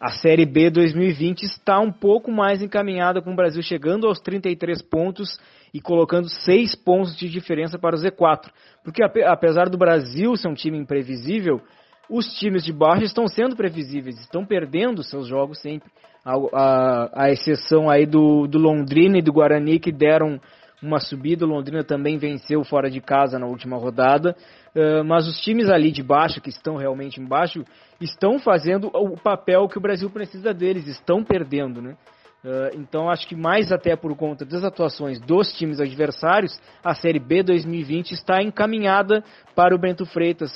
A 0.00 0.10
Série 0.10 0.44
B 0.44 0.68
2020 0.68 1.44
está 1.44 1.78
um 1.80 1.90
pouco 1.90 2.30
mais 2.30 2.60
encaminhada 2.60 3.22
com 3.22 3.32
o 3.32 3.36
Brasil 3.36 3.62
chegando 3.62 4.06
aos 4.06 4.20
33 4.20 4.82
pontos 4.82 5.38
e 5.72 5.80
colocando 5.80 6.28
6 6.28 6.74
pontos 6.74 7.16
de 7.16 7.30
diferença 7.30 7.78
para 7.78 7.96
o 7.96 7.98
Z4. 7.98 8.50
Porque 8.84 9.02
apesar 9.02 9.70
do 9.70 9.78
Brasil 9.78 10.36
ser 10.36 10.48
um 10.48 10.54
time 10.54 10.76
imprevisível, 10.76 11.62
os 12.08 12.26
times 12.38 12.64
de 12.64 12.72
baixo 12.72 13.04
estão 13.04 13.26
sendo 13.26 13.56
previsíveis, 13.56 14.18
estão 14.20 14.44
perdendo 14.44 15.02
seus 15.02 15.26
jogos 15.26 15.60
sempre. 15.60 15.90
A, 16.24 16.34
a, 16.52 17.24
a 17.24 17.30
exceção 17.30 17.88
aí 17.88 18.04
do, 18.04 18.46
do 18.46 18.58
Londrina 18.58 19.18
e 19.18 19.22
do 19.22 19.32
Guarani 19.32 19.78
que 19.78 19.92
deram 19.92 20.40
uma 20.82 20.98
subida. 20.98 21.44
O 21.44 21.48
Londrina 21.48 21.84
também 21.84 22.18
venceu 22.18 22.64
fora 22.64 22.90
de 22.90 23.00
casa 23.00 23.38
na 23.38 23.46
última 23.46 23.76
rodada. 23.76 24.36
Uh, 24.74 25.04
mas 25.04 25.26
os 25.26 25.40
times 25.40 25.68
ali 25.68 25.90
de 25.90 26.02
baixo, 26.02 26.40
que 26.40 26.50
estão 26.50 26.76
realmente 26.76 27.20
embaixo, 27.20 27.64
estão 28.00 28.38
fazendo 28.38 28.88
o 28.92 29.16
papel 29.16 29.68
que 29.68 29.78
o 29.78 29.80
Brasil 29.80 30.10
precisa 30.10 30.52
deles, 30.52 30.86
estão 30.86 31.24
perdendo, 31.24 31.80
né? 31.80 31.96
Uh, 32.44 32.76
então 32.78 33.08
acho 33.08 33.26
que 33.26 33.34
mais 33.34 33.72
até 33.72 33.96
por 33.96 34.14
conta 34.16 34.44
das 34.44 34.62
atuações 34.62 35.18
dos 35.20 35.52
times 35.52 35.80
adversários, 35.80 36.60
a 36.84 36.94
Série 36.94 37.18
B 37.18 37.42
2020 37.42 38.12
está 38.12 38.42
encaminhada 38.42 39.24
para 39.54 39.74
o 39.74 39.78
Bento 39.78 40.04
Freitas. 40.04 40.52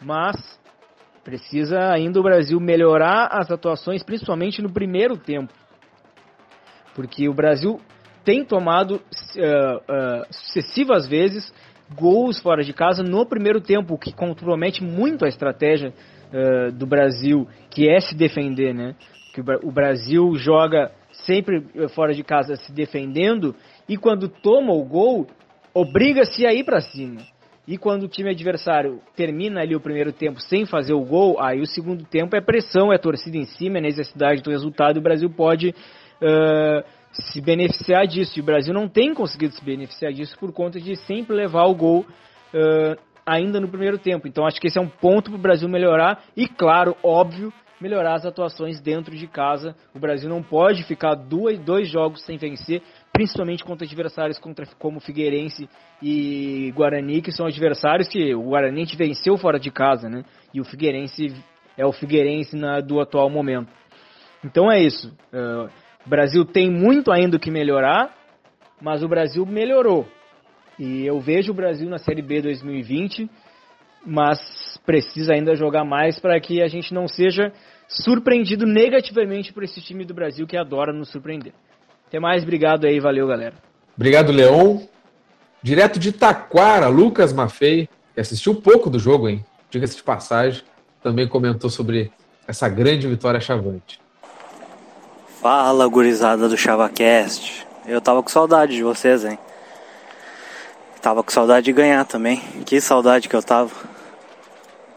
Mas 0.00 0.60
precisa 1.24 1.92
ainda 1.92 2.18
o 2.18 2.22
Brasil 2.22 2.58
melhorar 2.60 3.28
as 3.32 3.50
atuações, 3.50 4.02
principalmente 4.02 4.60
no 4.60 4.72
primeiro 4.72 5.16
tempo. 5.16 5.52
Porque 6.94 7.28
o 7.28 7.34
Brasil 7.34 7.80
tem 8.24 8.44
tomado 8.44 8.96
uh, 8.96 8.98
uh, 8.98 10.26
sucessivas 10.30 11.06
vezes 11.06 11.52
gols 11.94 12.40
fora 12.40 12.62
de 12.62 12.72
casa 12.72 13.02
no 13.02 13.26
primeiro 13.26 13.60
tempo, 13.60 13.94
o 13.94 13.98
que 13.98 14.12
compromete 14.12 14.82
muito 14.82 15.24
a 15.24 15.28
estratégia 15.28 15.92
uh, 15.92 16.72
do 16.72 16.86
Brasil, 16.86 17.46
que 17.70 17.88
é 17.88 18.00
se 18.00 18.14
defender, 18.14 18.74
né? 18.74 18.94
Que 19.34 19.40
o 19.62 19.72
Brasil 19.72 20.34
joga 20.36 20.92
sempre 21.24 21.64
fora 21.94 22.12
de 22.12 22.22
casa 22.22 22.56
se 22.56 22.72
defendendo 22.72 23.54
e 23.88 23.96
quando 23.96 24.28
toma 24.28 24.72
o 24.72 24.84
gol, 24.84 25.26
obriga-se 25.74 26.46
a 26.46 26.52
ir 26.52 26.64
para 26.64 26.80
cima. 26.80 27.20
E 27.66 27.78
quando 27.78 28.04
o 28.04 28.08
time 28.08 28.30
adversário 28.30 29.00
termina 29.14 29.60
ali 29.60 29.76
o 29.76 29.80
primeiro 29.80 30.12
tempo 30.12 30.40
sem 30.40 30.66
fazer 30.66 30.94
o 30.94 31.04
gol, 31.04 31.40
aí 31.40 31.60
o 31.60 31.66
segundo 31.66 32.04
tempo 32.04 32.34
é 32.34 32.40
pressão, 32.40 32.92
é 32.92 32.98
torcida 32.98 33.36
em 33.36 33.44
cima, 33.44 33.78
é 33.78 33.80
necessidade 33.80 34.42
do 34.42 34.50
resultado. 34.50 34.96
E 34.96 34.98
o 34.98 35.02
Brasil 35.02 35.30
pode 35.30 35.68
uh, 35.70 36.84
se 37.12 37.40
beneficiar 37.40 38.06
disso. 38.06 38.36
E 38.36 38.42
o 38.42 38.44
Brasil 38.44 38.74
não 38.74 38.88
tem 38.88 39.14
conseguido 39.14 39.54
se 39.54 39.64
beneficiar 39.64 40.12
disso 40.12 40.36
por 40.38 40.52
conta 40.52 40.80
de 40.80 40.96
sempre 40.96 41.36
levar 41.36 41.66
o 41.66 41.74
gol 41.74 42.00
uh, 42.00 43.00
ainda 43.24 43.60
no 43.60 43.68
primeiro 43.68 43.96
tempo. 43.96 44.26
Então 44.26 44.44
acho 44.44 44.60
que 44.60 44.66
esse 44.66 44.78
é 44.78 44.82
um 44.82 44.88
ponto 44.88 45.30
para 45.30 45.38
o 45.38 45.42
Brasil 45.42 45.68
melhorar 45.68 46.24
e, 46.36 46.48
claro, 46.48 46.96
óbvio, 47.00 47.52
melhorar 47.80 48.14
as 48.14 48.24
atuações 48.24 48.80
dentro 48.80 49.16
de 49.16 49.26
casa. 49.26 49.74
O 49.94 49.98
Brasil 49.98 50.28
não 50.28 50.42
pode 50.42 50.84
ficar 50.84 51.14
dois, 51.14 51.58
dois 51.58 51.88
jogos 51.88 52.24
sem 52.24 52.36
vencer, 52.36 52.82
principalmente 53.12 53.62
contra 53.62 53.86
adversários 53.86 54.38
contra, 54.38 54.66
como 54.78 54.98
Figueirense 54.98 55.68
e 56.02 56.72
Guarani, 56.74 57.20
que 57.20 57.30
são 57.30 57.46
adversários 57.46 58.08
que 58.08 58.34
o 58.34 58.42
Guarani 58.42 58.84
venceu 58.96 59.36
fora 59.36 59.60
de 59.60 59.70
casa, 59.70 60.08
né? 60.08 60.24
E 60.52 60.60
o 60.60 60.64
Figueirense 60.64 61.34
é 61.76 61.84
o 61.84 61.92
Figueirense 61.92 62.56
na, 62.56 62.80
do 62.80 63.00
atual 63.00 63.28
momento. 63.28 63.70
Então 64.44 64.72
é 64.72 64.82
isso. 64.82 65.08
Uh, 65.32 65.70
o 66.06 66.08
Brasil 66.08 66.44
tem 66.44 66.70
muito 66.70 67.12
ainda 67.12 67.38
que 67.38 67.50
melhorar, 67.50 68.14
mas 68.80 69.02
o 69.02 69.08
Brasil 69.08 69.44
melhorou. 69.44 70.06
E 70.78 71.06
eu 71.06 71.20
vejo 71.20 71.52
o 71.52 71.54
Brasil 71.54 71.88
na 71.88 71.98
Série 71.98 72.22
B 72.22 72.40
2020, 72.40 73.30
mas 74.04 74.40
precisa 74.84 75.34
ainda 75.34 75.54
jogar 75.54 75.84
mais 75.84 76.18
para 76.18 76.40
que 76.40 76.62
a 76.62 76.66
gente 76.66 76.92
não 76.94 77.06
seja 77.06 77.52
surpreendido 77.86 78.66
negativamente 78.66 79.52
por 79.52 79.62
esse 79.62 79.80
time 79.82 80.04
do 80.04 80.14
Brasil 80.14 80.46
que 80.46 80.56
adora 80.56 80.92
nos 80.92 81.10
surpreender. 81.10 81.52
Até 82.12 82.20
mais, 82.20 82.42
obrigado 82.42 82.84
aí, 82.84 83.00
valeu 83.00 83.26
galera. 83.26 83.54
Obrigado, 83.96 84.32
Leon. 84.32 84.80
Direto 85.62 85.98
de 85.98 86.12
Taquara, 86.12 86.86
Lucas 86.88 87.32
Maffei, 87.32 87.88
que 88.12 88.20
assistiu 88.20 88.54
pouco 88.54 88.90
do 88.90 88.98
jogo, 88.98 89.30
hein? 89.30 89.42
Diga-se 89.70 89.96
de 89.96 90.02
passagem, 90.02 90.62
também 91.02 91.26
comentou 91.26 91.70
sobre 91.70 92.12
essa 92.46 92.68
grande 92.68 93.08
vitória 93.08 93.40
chavante. 93.40 93.98
Fala, 95.40 95.88
gurizada 95.88 96.50
do 96.50 96.54
ChavaCast. 96.54 97.66
Eu 97.86 97.98
tava 97.98 98.22
com 98.22 98.28
saudade 98.28 98.76
de 98.76 98.82
vocês, 98.82 99.24
hein? 99.24 99.38
Tava 101.00 101.22
com 101.22 101.30
saudade 101.30 101.64
de 101.64 101.72
ganhar 101.72 102.04
também. 102.04 102.42
Que 102.66 102.78
saudade 102.78 103.26
que 103.26 103.34
eu 103.34 103.42
tava. 103.42 103.70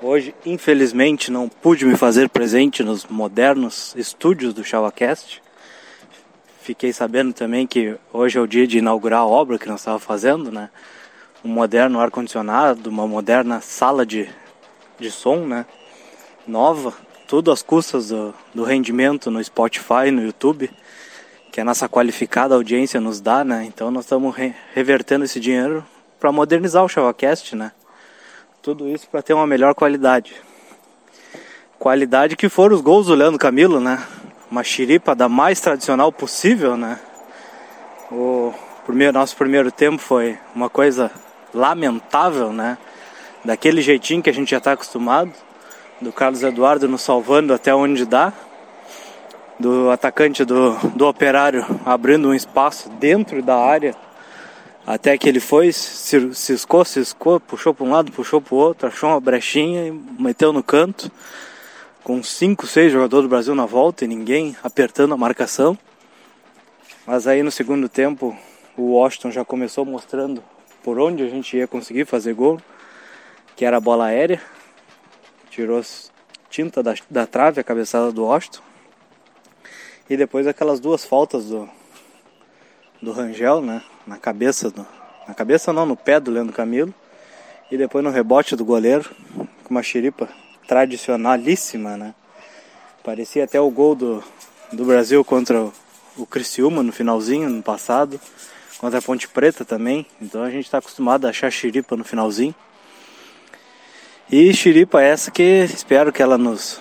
Hoje, 0.02 0.36
infelizmente, 0.46 1.32
não 1.32 1.48
pude 1.48 1.86
me 1.86 1.96
fazer 1.96 2.28
presente 2.28 2.84
nos 2.84 3.06
modernos 3.06 3.96
estúdios 3.96 4.54
do 4.54 4.66
ChavaCast. 4.66 5.45
Fiquei 6.66 6.92
sabendo 6.92 7.32
também 7.32 7.68
que 7.68 7.96
hoje 8.12 8.40
é 8.40 8.42
o 8.42 8.48
dia 8.48 8.66
de 8.66 8.80
inaugurar 8.80 9.20
a 9.20 9.26
obra 9.28 9.60
que 9.60 9.68
nós 9.68 9.82
estávamos 9.82 10.04
fazendo, 10.04 10.52
né? 10.52 10.72
Um 11.44 11.48
moderno 11.48 12.00
ar-condicionado, 12.00 12.90
uma 12.90 13.08
moderna 13.08 13.62
sala 13.62 14.04
de, 14.04 14.28
de 15.00 15.12
som, 15.12 15.46
né? 15.46 15.64
Nova, 16.48 16.92
tudo 17.28 17.52
às 17.52 17.62
custas 17.62 18.08
do, 18.08 18.34
do 18.52 18.64
rendimento 18.64 19.30
no 19.30 19.44
Spotify, 19.44 20.10
no 20.12 20.24
YouTube, 20.24 20.72
que 21.52 21.62
a 21.62 21.64
nossa 21.64 21.88
qualificada 21.88 22.56
audiência 22.56 23.00
nos 23.00 23.22
dá, 23.22 23.44
né? 23.44 23.64
Então 23.66 23.92
nós 23.92 24.06
estamos 24.06 24.36
re 24.36 24.52
revertendo 24.74 25.24
esse 25.24 25.40
dinheiro 25.40 25.86
para 26.20 26.32
modernizar 26.32 26.84
o 26.84 26.90
ChavaCast, 26.90 27.56
né? 27.56 27.74
Tudo 28.64 28.90
isso 28.90 29.08
para 29.08 29.22
ter 29.22 29.36
uma 29.36 29.46
melhor 29.46 29.76
qualidade. 29.76 30.34
Qualidade 31.78 32.36
que 32.36 32.50
foram 32.50 32.76
os 32.76 32.82
gols 32.82 33.06
do 33.06 33.14
Leandro 33.14 33.38
Camilo, 33.38 33.80
né? 33.80 34.04
Uma 34.50 34.64
xiripa 34.64 35.16
da 35.16 35.28
mais 35.28 35.60
tradicional 35.60 36.12
possível, 36.12 36.78
né? 36.78 37.00
O 38.12 38.54
primeiro, 38.86 39.14
nosso 39.14 39.36
primeiro 39.36 39.72
tempo 39.72 39.98
foi 39.98 40.38
uma 40.54 40.70
coisa 40.70 41.12
lamentável, 41.54 42.54
né? 42.54 42.78
Daquele 43.44 43.82
jeitinho 43.82 44.22
que 44.22 44.30
a 44.30 44.34
gente 44.34 44.52
já 44.52 44.58
está 44.58 44.74
acostumado 44.74 45.32
do 46.00 46.12
Carlos 46.12 46.44
Eduardo 46.44 46.88
nos 46.88 47.02
salvando 47.02 47.54
até 47.54 47.74
onde 47.74 48.06
dá, 48.06 48.32
do 49.60 49.90
atacante 49.90 50.44
do, 50.44 50.78
do 50.90 51.08
operário 51.08 51.66
abrindo 51.86 52.28
um 52.28 52.34
espaço 52.34 52.90
dentro 52.90 53.42
da 53.42 53.58
área, 53.58 53.96
até 54.86 55.18
que 55.18 55.28
ele 55.28 55.40
foi, 55.40 55.72
ciscou, 55.72 56.86
ciscou, 56.86 57.40
puxou 57.40 57.74
para 57.74 57.86
um 57.86 57.90
lado, 57.90 58.12
puxou 58.12 58.40
para 58.40 58.54
o 58.54 58.58
outro, 58.58 58.88
achou 58.88 59.10
uma 59.10 59.20
brechinha 59.20 59.88
e 59.88 59.92
meteu 60.20 60.54
no 60.54 60.62
canto, 60.62 61.12
com 62.06 62.24
cinco, 62.24 62.66
seis 62.66 62.94
jogadores 62.94 63.26
do 63.26 63.30
Brasil 63.30 63.54
na 63.54 63.66
volta 63.66 64.06
e 64.06 64.08
ninguém 64.08 64.56
apertando 64.64 65.14
a 65.14 65.18
marcação. 65.18 65.78
Mas 67.06 67.28
aí 67.28 67.44
no 67.44 67.52
segundo 67.52 67.90
tempo 67.90 68.38
o 68.78 68.94
Washington 68.94 69.32
já 69.32 69.44
começou 69.44 69.84
mostrando 69.84 70.42
por 70.82 71.00
onde 71.00 71.24
a 71.24 71.28
gente 71.28 71.58
ia 71.58 71.68
conseguir 71.68 72.06
fazer 72.06 72.34
gol, 72.34 72.62
que 73.58 73.66
era 73.66 73.76
a 73.76 73.82
bola 73.82 74.06
aérea 74.06 74.42
tirou 75.56 75.82
tinta 76.50 76.84
da, 76.84 76.94
da 77.10 77.26
trave, 77.26 77.62
a 77.62 77.64
cabeçada 77.64 78.12
do 78.12 78.26
Washington. 78.26 78.62
E 80.10 80.18
depois 80.18 80.46
aquelas 80.46 80.82
duas 80.82 81.06
faltas 81.06 81.46
do, 81.46 81.68
do 83.02 83.14
Rangel, 83.14 83.62
né? 83.62 83.82
Na 84.06 84.18
cabeça, 84.18 84.70
do, 84.70 84.86
na 85.26 85.34
cabeça 85.34 85.72
não, 85.72 85.86
no 85.86 85.96
pé 85.96 86.20
do 86.20 86.30
Leandro 86.30 86.54
Camilo. 86.54 86.94
E 87.72 87.78
depois 87.78 88.04
no 88.04 88.12
rebote 88.12 88.56
do 88.56 88.66
goleiro, 88.66 89.10
com 89.64 89.70
uma 89.74 89.82
xiripa 89.82 90.30
tradicionalíssima, 90.68 91.98
né? 91.98 92.14
Parecia 93.04 93.44
até 93.44 93.60
o 93.60 93.70
gol 93.70 93.96
do, 93.96 94.24
do 94.72 94.86
Brasil 94.86 95.24
contra 95.24 95.68
o, 96.18 96.26
Criciúma 96.26 96.82
no 96.82 96.92
finalzinho, 96.92 97.50
no 97.50 97.62
passado. 97.62 98.20
Contra 98.78 99.00
a 99.00 99.02
Ponte 99.02 99.28
Preta 99.28 99.64
também. 99.64 100.06
Então 100.22 100.44
a 100.44 100.50
gente 100.50 100.66
está 100.66 100.80
acostumado 100.80 101.26
a 101.26 101.30
achar 101.30 101.52
xiripa 101.52 101.96
no 101.96 102.04
finalzinho. 102.04 102.54
E 104.32 104.52
Xiripa 104.54 105.04
essa 105.04 105.30
que 105.30 105.44
espero 105.66 106.12
que 106.12 106.22
ela 106.22 106.38
nos 106.38 106.80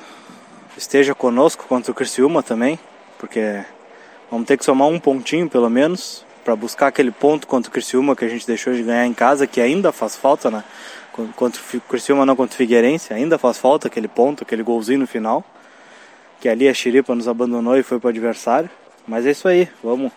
esteja 0.78 1.14
conosco 1.14 1.66
contra 1.68 1.92
o 1.92 1.94
Criciúma 1.94 2.42
também, 2.42 2.78
porque 3.18 3.62
vamos 4.30 4.46
ter 4.46 4.56
que 4.56 4.64
somar 4.64 4.88
um 4.88 4.98
pontinho 4.98 5.48
pelo 5.48 5.68
menos 5.68 6.24
para 6.42 6.56
buscar 6.56 6.86
aquele 6.86 7.10
ponto 7.10 7.46
contra 7.46 7.68
o 7.68 7.72
Criciúma 7.72 8.16
que 8.16 8.24
a 8.24 8.28
gente 8.28 8.46
deixou 8.46 8.72
de 8.72 8.82
ganhar 8.82 9.06
em 9.06 9.12
casa, 9.12 9.46
que 9.46 9.60
ainda 9.60 9.92
faz 9.92 10.16
falta, 10.16 10.50
né? 10.50 10.64
Contra 11.36 11.60
o 11.60 11.80
Criciúma 11.82 12.26
não 12.26 12.34
contra 12.34 12.54
o 12.54 12.56
Figueirense, 12.56 13.14
ainda 13.14 13.38
faz 13.38 13.56
falta 13.56 13.86
aquele 13.86 14.08
ponto, 14.08 14.42
aquele 14.42 14.64
golzinho 14.64 15.00
no 15.00 15.06
final. 15.06 15.44
Que 16.40 16.48
ali 16.48 16.68
a 16.68 16.74
Xiripa 16.74 17.14
nos 17.14 17.28
abandonou 17.28 17.76
e 17.76 17.82
foi 17.84 18.00
para 18.00 18.08
o 18.08 18.10
adversário. 18.10 18.68
Mas 19.06 19.24
é 19.24 19.30
isso 19.30 19.46
aí, 19.46 19.68
vamos. 19.82 20.10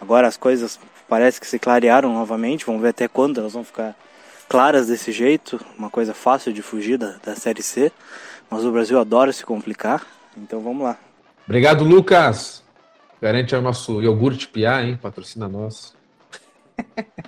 Agora 0.00 0.26
as 0.26 0.36
coisas 0.36 0.80
parece 1.08 1.40
que 1.40 1.46
se 1.46 1.58
clarearam 1.58 2.12
novamente, 2.12 2.66
vamos 2.66 2.82
ver 2.82 2.88
até 2.88 3.06
quando 3.06 3.38
elas 3.38 3.52
vão 3.52 3.62
ficar 3.62 3.94
claras 4.48 4.88
desse 4.88 5.12
jeito, 5.12 5.60
uma 5.78 5.88
coisa 5.88 6.12
fácil 6.12 6.52
de 6.52 6.60
fugir 6.60 6.98
da, 6.98 7.16
da 7.24 7.36
Série 7.36 7.62
C, 7.62 7.92
mas 8.50 8.64
o 8.64 8.72
Brasil 8.72 8.98
adora 8.98 9.32
se 9.32 9.44
complicar, 9.44 10.04
então 10.36 10.60
vamos 10.60 10.82
lá. 10.82 10.98
Obrigado, 11.46 11.84
Lucas. 11.84 12.62
Garante 13.20 13.54
o 13.54 13.62
nosso 13.62 14.02
iogurte 14.02 14.48
piá, 14.48 14.82
hein? 14.82 14.98
Patrocina 15.00 15.48
nós. 15.48 15.94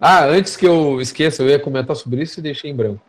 ah, 0.00 0.24
antes 0.24 0.56
que 0.56 0.66
eu 0.66 1.00
esqueça, 1.00 1.42
eu 1.42 1.48
ia 1.48 1.58
comentar 1.58 1.96
sobre 1.96 2.22
isso 2.22 2.38
e 2.38 2.42
deixei 2.42 2.70
em 2.70 2.74
branco. 2.74 3.00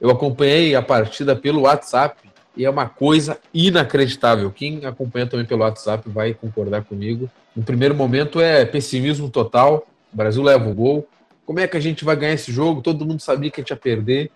Eu 0.00 0.10
acompanhei 0.10 0.74
a 0.74 0.82
partida 0.82 1.36
pelo 1.36 1.62
WhatsApp 1.62 2.16
e 2.56 2.64
é 2.64 2.70
uma 2.70 2.88
coisa 2.88 3.38
inacreditável. 3.54 4.50
Quem 4.50 4.84
acompanha 4.84 5.26
também 5.26 5.46
pelo 5.46 5.62
WhatsApp 5.62 6.08
vai 6.08 6.34
concordar 6.34 6.84
comigo. 6.84 7.30
No 7.54 7.62
primeiro 7.62 7.94
momento 7.94 8.40
é 8.40 8.64
pessimismo 8.64 9.30
total. 9.30 9.86
O 10.12 10.16
Brasil 10.16 10.42
leva 10.42 10.68
o 10.68 10.74
gol. 10.74 11.08
Como 11.46 11.60
é 11.60 11.66
que 11.66 11.76
a 11.76 11.80
gente 11.80 12.04
vai 12.04 12.16
ganhar 12.16 12.34
esse 12.34 12.52
jogo? 12.52 12.82
Todo 12.82 13.06
mundo 13.06 13.20
sabia 13.20 13.50
que 13.50 13.60
a 13.60 13.62
gente 13.62 13.70
ia 13.70 13.76
perder. 13.76 14.30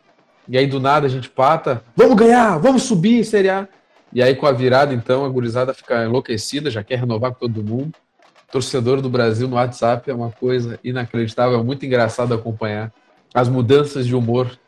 E 0.48 0.56
aí 0.56 0.66
do 0.66 0.78
nada 0.78 1.06
a 1.06 1.11
gente 1.11 1.28
pata. 1.28 1.82
Vamos 1.96 2.16
ganhar, 2.16 2.59
vamos 2.59 2.85
subir, 2.85 3.24
Série 3.24 3.48
A. 3.48 3.68
E 4.12 4.22
aí 4.22 4.35
com 4.35 4.46
a 4.46 4.52
virada, 4.52 4.94
então, 4.94 5.24
a 5.24 5.28
gurizada 5.28 5.74
fica 5.74 6.04
enlouquecida, 6.04 6.70
já 6.70 6.82
quer 6.82 7.00
renovar 7.00 7.32
com 7.32 7.40
todo 7.40 7.62
mundo. 7.62 7.92
Torcedor 8.50 9.00
do 9.00 9.09
Brasil 9.09 9.48
no 9.48 9.56
WhatsApp 9.56 10.11
é 10.11 10.14
uma 10.14 10.30
coisa 10.30 10.78
inacreditável, 10.85 11.59
é 11.59 11.62
muito 11.62 11.85
engraçado 11.85 12.32
acompanhar 12.32 12.92
as 13.35 13.48
mudanças 13.48 14.06
de 14.06 14.14
humor 14.14 14.59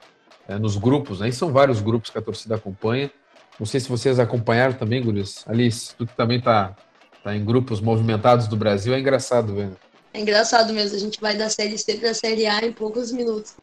é, 0.48 0.58
nos 0.58 0.76
grupos, 0.76 1.20
né? 1.20 1.30
São 1.30 1.52
vários 1.52 1.80
grupos 1.80 2.10
que 2.10 2.18
a 2.18 2.22
torcida 2.22 2.56
acompanha. 2.56 3.10
Não 3.58 3.66
sei 3.66 3.80
se 3.80 3.88
vocês 3.88 4.18
acompanharam 4.18 4.74
também, 4.74 5.02
Guris. 5.02 5.44
Alice, 5.46 5.94
tu 5.94 6.06
que 6.06 6.16
também 6.16 6.40
tá, 6.40 6.76
tá 7.22 7.34
em 7.34 7.44
grupos 7.44 7.80
movimentados 7.80 8.48
do 8.48 8.56
Brasil, 8.56 8.94
é 8.94 9.00
engraçado 9.00 9.54
vendo. 9.54 9.76
É 10.12 10.20
engraçado 10.20 10.72
mesmo, 10.72 10.96
a 10.96 11.00
gente 11.00 11.20
vai 11.20 11.36
da 11.36 11.48
Série 11.48 11.78
C 11.78 11.94
pra 11.96 12.14
Série 12.14 12.46
A 12.46 12.64
em 12.64 12.72
poucos 12.72 13.12
minutos. 13.12 13.54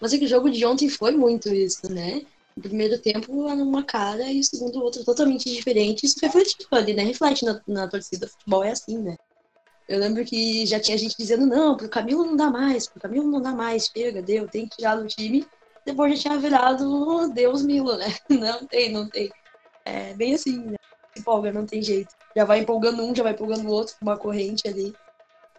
Mas 0.00 0.12
é 0.12 0.18
que 0.18 0.24
o 0.24 0.28
jogo 0.28 0.50
de 0.50 0.64
ontem 0.64 0.88
foi 0.88 1.12
muito 1.12 1.52
isso, 1.52 1.92
né? 1.92 2.22
O 2.56 2.60
primeiro 2.60 2.98
tempo 2.98 3.32
uma 3.32 3.84
cara 3.84 4.24
e 4.30 4.40
o 4.40 4.44
segundo 4.44 4.82
outro 4.82 5.04
totalmente 5.04 5.44
diferente. 5.44 6.06
Isso 6.06 6.16
reflete 6.20 6.56
ali, 6.70 6.94
né? 6.94 7.04
Reflete 7.04 7.44
na, 7.44 7.60
na 7.68 7.86
torcida. 7.86 8.26
Futebol 8.26 8.64
é 8.64 8.70
assim, 8.70 8.98
né? 8.98 9.16
Eu 9.90 9.98
lembro 9.98 10.24
que 10.24 10.64
já 10.66 10.78
tinha 10.78 10.96
gente 10.96 11.16
dizendo, 11.18 11.44
não, 11.44 11.76
pro 11.76 11.88
Camilo 11.88 12.24
não 12.24 12.36
dá 12.36 12.48
mais, 12.48 12.86
pro 12.86 13.00
Camilo 13.00 13.28
não 13.28 13.42
dá 13.42 13.50
mais, 13.50 13.86
chega, 13.86 14.22
deu, 14.22 14.46
tem 14.46 14.68
que 14.68 14.76
tirar 14.76 14.94
do 14.94 15.04
time. 15.04 15.44
Depois 15.84 16.14
já 16.14 16.22
tinha 16.30 16.38
virado 16.38 17.28
Deus 17.34 17.64
Milo, 17.64 17.96
né? 17.96 18.06
Não 18.30 18.64
tem, 18.66 18.92
não 18.92 19.08
tem. 19.08 19.32
É 19.84 20.14
bem 20.14 20.34
assim, 20.34 20.58
né? 20.58 20.76
Empolga, 21.18 21.50
não 21.50 21.66
tem 21.66 21.82
jeito. 21.82 22.14
Já 22.36 22.44
vai 22.44 22.60
empolgando 22.60 23.02
um, 23.02 23.12
já 23.12 23.24
vai 23.24 23.32
empolgando 23.32 23.66
o 23.66 23.72
outro, 23.72 23.96
uma 24.00 24.16
corrente 24.16 24.68
ali. 24.68 24.94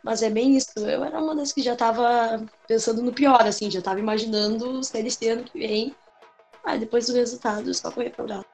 Mas 0.01 0.21
é 0.21 0.29
bem 0.29 0.55
isso. 0.55 0.79
Eu 0.79 1.03
era 1.03 1.19
uma 1.19 1.35
das 1.35 1.51
que 1.51 1.61
já 1.61 1.75
tava 1.75 2.41
pensando 2.65 3.01
no 3.01 3.11
pior, 3.11 3.41
assim, 3.41 3.69
já 3.69 3.81
tava 3.81 3.99
imaginando 3.99 4.81
se 4.81 4.97
eles 4.97 5.19
ano 5.23 5.43
que 5.43 5.59
vem. 5.59 5.93
Aí 6.63 6.79
depois 6.79 7.07
do 7.07 7.13
resultado, 7.13 7.73
só 7.73 7.91
correr 7.91 8.11
pra 8.11 8.25
lá. 8.25 8.45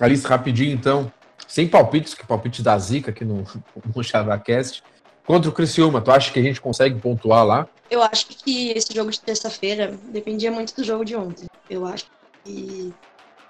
Alice, 0.00 0.26
rapidinho 0.26 0.74
então. 0.74 1.12
Sem 1.46 1.68
palpites, 1.68 2.14
que 2.14 2.26
palpite 2.26 2.60
da 2.60 2.76
Zica 2.76 3.12
aqui 3.12 3.24
no, 3.24 3.44
no 3.94 4.02
ChavaCast. 4.02 4.82
Contra 5.24 5.48
o 5.48 5.52
Criciúma, 5.52 6.00
tu 6.00 6.10
acha 6.10 6.32
que 6.32 6.38
a 6.38 6.42
gente 6.42 6.60
consegue 6.60 7.00
pontuar 7.00 7.46
lá? 7.46 7.68
Eu 7.90 8.02
acho 8.02 8.26
que 8.28 8.70
esse 8.70 8.92
jogo 8.92 9.10
de 9.10 9.20
terça-feira 9.20 9.96
dependia 10.10 10.50
muito 10.50 10.74
do 10.74 10.82
jogo 10.82 11.04
de 11.04 11.14
ontem. 11.14 11.46
Eu 11.68 11.86
acho 11.86 12.06
que 12.44 12.92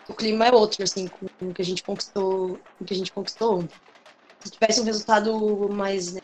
o 0.08 0.14
clima 0.14 0.46
é 0.46 0.52
outro, 0.52 0.82
assim, 0.82 1.08
com 1.08 1.26
o 1.48 1.54
que 1.54 1.62
a 1.62 1.64
gente 1.64 1.82
conquistou, 1.82 2.58
com 2.78 2.84
o 2.84 2.86
que 2.86 2.92
a 2.92 2.96
gente 2.96 3.12
conquistou 3.12 3.60
ontem. 3.60 3.76
Se 4.40 4.50
tivesse 4.50 4.80
um 4.80 4.84
resultado 4.84 5.68
mais 5.70 6.12
né, 6.12 6.20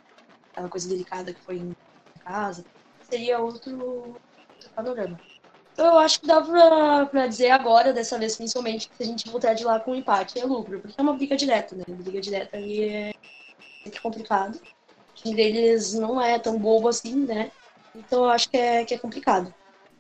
aquela 0.53 0.69
coisa 0.69 0.89
delicada 0.89 1.33
que 1.33 1.41
foi 1.41 1.59
em 1.59 1.73
casa, 2.25 2.65
seria 3.09 3.39
outro, 3.39 3.79
outro 3.81 4.71
panorama. 4.75 5.19
Então 5.73 5.87
eu 5.87 5.99
acho 5.99 6.21
que 6.21 6.27
dá 6.27 6.43
pra, 6.43 7.07
pra 7.07 7.27
dizer 7.29 7.51
agora, 7.51 7.93
dessa 7.93 8.19
vez 8.19 8.37
principalmente, 8.37 8.89
que 8.89 8.97
se 8.97 9.03
a 9.05 9.07
gente 9.07 9.31
voltar 9.31 9.55
de 9.55 9.65
lá 9.65 9.79
com 9.79 9.93
um 9.93 9.95
empate 9.95 10.39
é 10.39 10.45
lucro, 10.45 10.81
porque 10.81 10.97
é 10.99 11.03
uma 11.03 11.15
briga 11.15 11.37
direta, 11.37 11.77
né? 11.77 11.85
Briga 11.89 12.21
direta 12.21 12.57
ali 12.57 12.83
é 12.83 13.13
sempre 13.85 14.01
complicado. 14.01 14.61
Time 15.23 15.35
deles 15.35 15.95
não 15.95 16.21
é 16.21 16.39
tão 16.39 16.59
bobo 16.59 16.89
assim, 16.89 17.15
né? 17.25 17.51
Então 17.95 18.25
eu 18.25 18.31
acho 18.31 18.49
que 18.49 18.57
é, 18.57 18.85
que 18.85 18.95
é 18.95 18.99
complicado. 18.99 19.53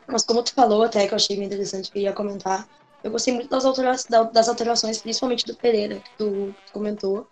Mas 0.06 0.24
como 0.24 0.42
tu 0.42 0.52
falou 0.54 0.82
até, 0.82 1.06
que 1.06 1.12
eu 1.12 1.16
achei 1.16 1.36
bem 1.36 1.46
interessante 1.46 1.90
que 1.90 2.00
ia 2.00 2.12
comentar, 2.12 2.66
eu 3.02 3.10
gostei 3.10 3.34
muito 3.34 3.48
das, 3.48 3.64
alterações, 3.64 4.32
das 4.32 4.48
alterações 4.48 5.02
principalmente 5.02 5.44
do 5.44 5.56
Pereira, 5.56 6.00
que 6.00 6.10
tu 6.16 6.54
comentou 6.72 7.28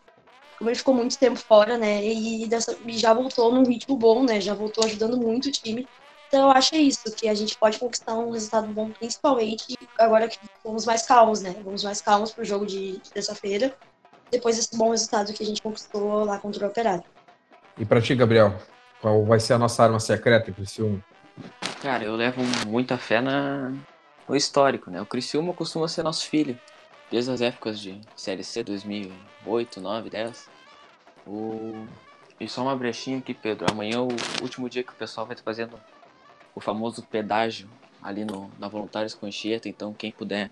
como 0.59 0.71
ele 0.71 0.79
ficou 0.79 0.95
muito 0.95 1.19
tempo 1.19 1.39
fora, 1.39 1.77
né? 1.77 2.03
E, 2.05 2.49
dessa, 2.49 2.77
e 2.87 2.99
já 2.99 3.13
voltou 3.13 3.53
num 3.53 3.65
ritmo 3.65 3.97
bom, 3.97 4.25
né? 4.25 4.41
Já 4.41 4.55
voltou 4.55 4.85
ajudando 4.85 5.17
muito 5.19 5.49
o 5.49 5.53
time. 5.53 5.87
Então 6.29 6.47
eu 6.47 6.51
acho 6.51 6.75
é 6.75 6.79
isso, 6.79 7.03
que 7.17 7.29
a 7.29 7.35
gente 7.35 7.57
pode 7.59 7.79
conquistar 7.79 8.15
um 8.15 8.31
resultado 8.31 8.73
bom, 8.73 8.91
principalmente 8.91 9.75
agora 9.99 10.29
que 10.29 10.39
vamos 10.65 10.85
mais 10.85 11.07
calmos, 11.07 11.41
né? 11.43 11.53
Vamos 11.63 11.85
mais 11.85 12.01
calmos 12.01 12.33
pro 12.33 12.45
jogo 12.45 12.67
de, 12.67 13.01
de 13.01 13.13
terça-feira, 13.13 13.77
depois 14.31 14.57
desse 14.57 14.77
bom 14.77 14.91
resultado 14.91 15.33
que 15.33 15.43
a 15.43 15.47
gente 15.47 15.63
conquistou 15.63 16.25
lá 16.25 16.39
contra 16.41 16.67
o 16.67 16.69
Operário. 16.69 17.05
E 17.79 17.85
para 17.85 18.01
ti, 18.01 18.15
Gabriel, 18.15 18.55
qual 19.01 19.25
vai 19.25 19.39
ser 19.39 19.53
a 19.53 19.59
nossa 19.59 19.85
arma 19.85 20.01
secreta, 20.01 20.51
Criciúma? 20.51 21.03
Cara, 21.83 22.05
eu 22.05 22.17
levo 22.17 22.41
muita 22.67 22.97
fé 22.97 23.21
na... 23.21 23.73
no 24.27 24.35
histórico, 24.35 24.91
né? 24.91 25.01
O 25.01 25.07
Criciúma 25.07 25.53
costuma 25.53 25.87
ser 25.87 26.03
nosso 26.03 26.27
filho. 26.27 26.59
Desde 27.11 27.31
as 27.31 27.41
épocas 27.41 27.79
de 27.79 28.01
Série 28.17 28.43
C, 28.43 28.65
2008, 28.65 29.81
9, 29.81 30.11
10. 30.11 30.49
O... 31.27 31.87
E 32.41 32.49
só 32.49 32.63
uma 32.63 32.75
brechinha 32.75 33.19
aqui, 33.19 33.35
Pedro. 33.35 33.67
Amanhã 33.71 33.97
é 33.97 34.01
o 34.01 34.09
último 34.43 34.69
dia 34.69 34.83
que 34.83 34.93
o 34.93 34.97
pessoal 34.97 35.27
vai 35.27 35.35
estar 35.35 35.45
fazendo 35.45 35.79
o 36.55 36.61
famoso 36.61 37.03
pedágio 37.03 37.69
ali 38.03 38.25
no, 38.25 38.51
na 38.59 38.69
Voluntários 38.69 39.15
com 39.15 39.27
Anchieta. 39.27 39.69
Então, 39.69 39.93
quem 39.93 40.11
puder 40.11 40.51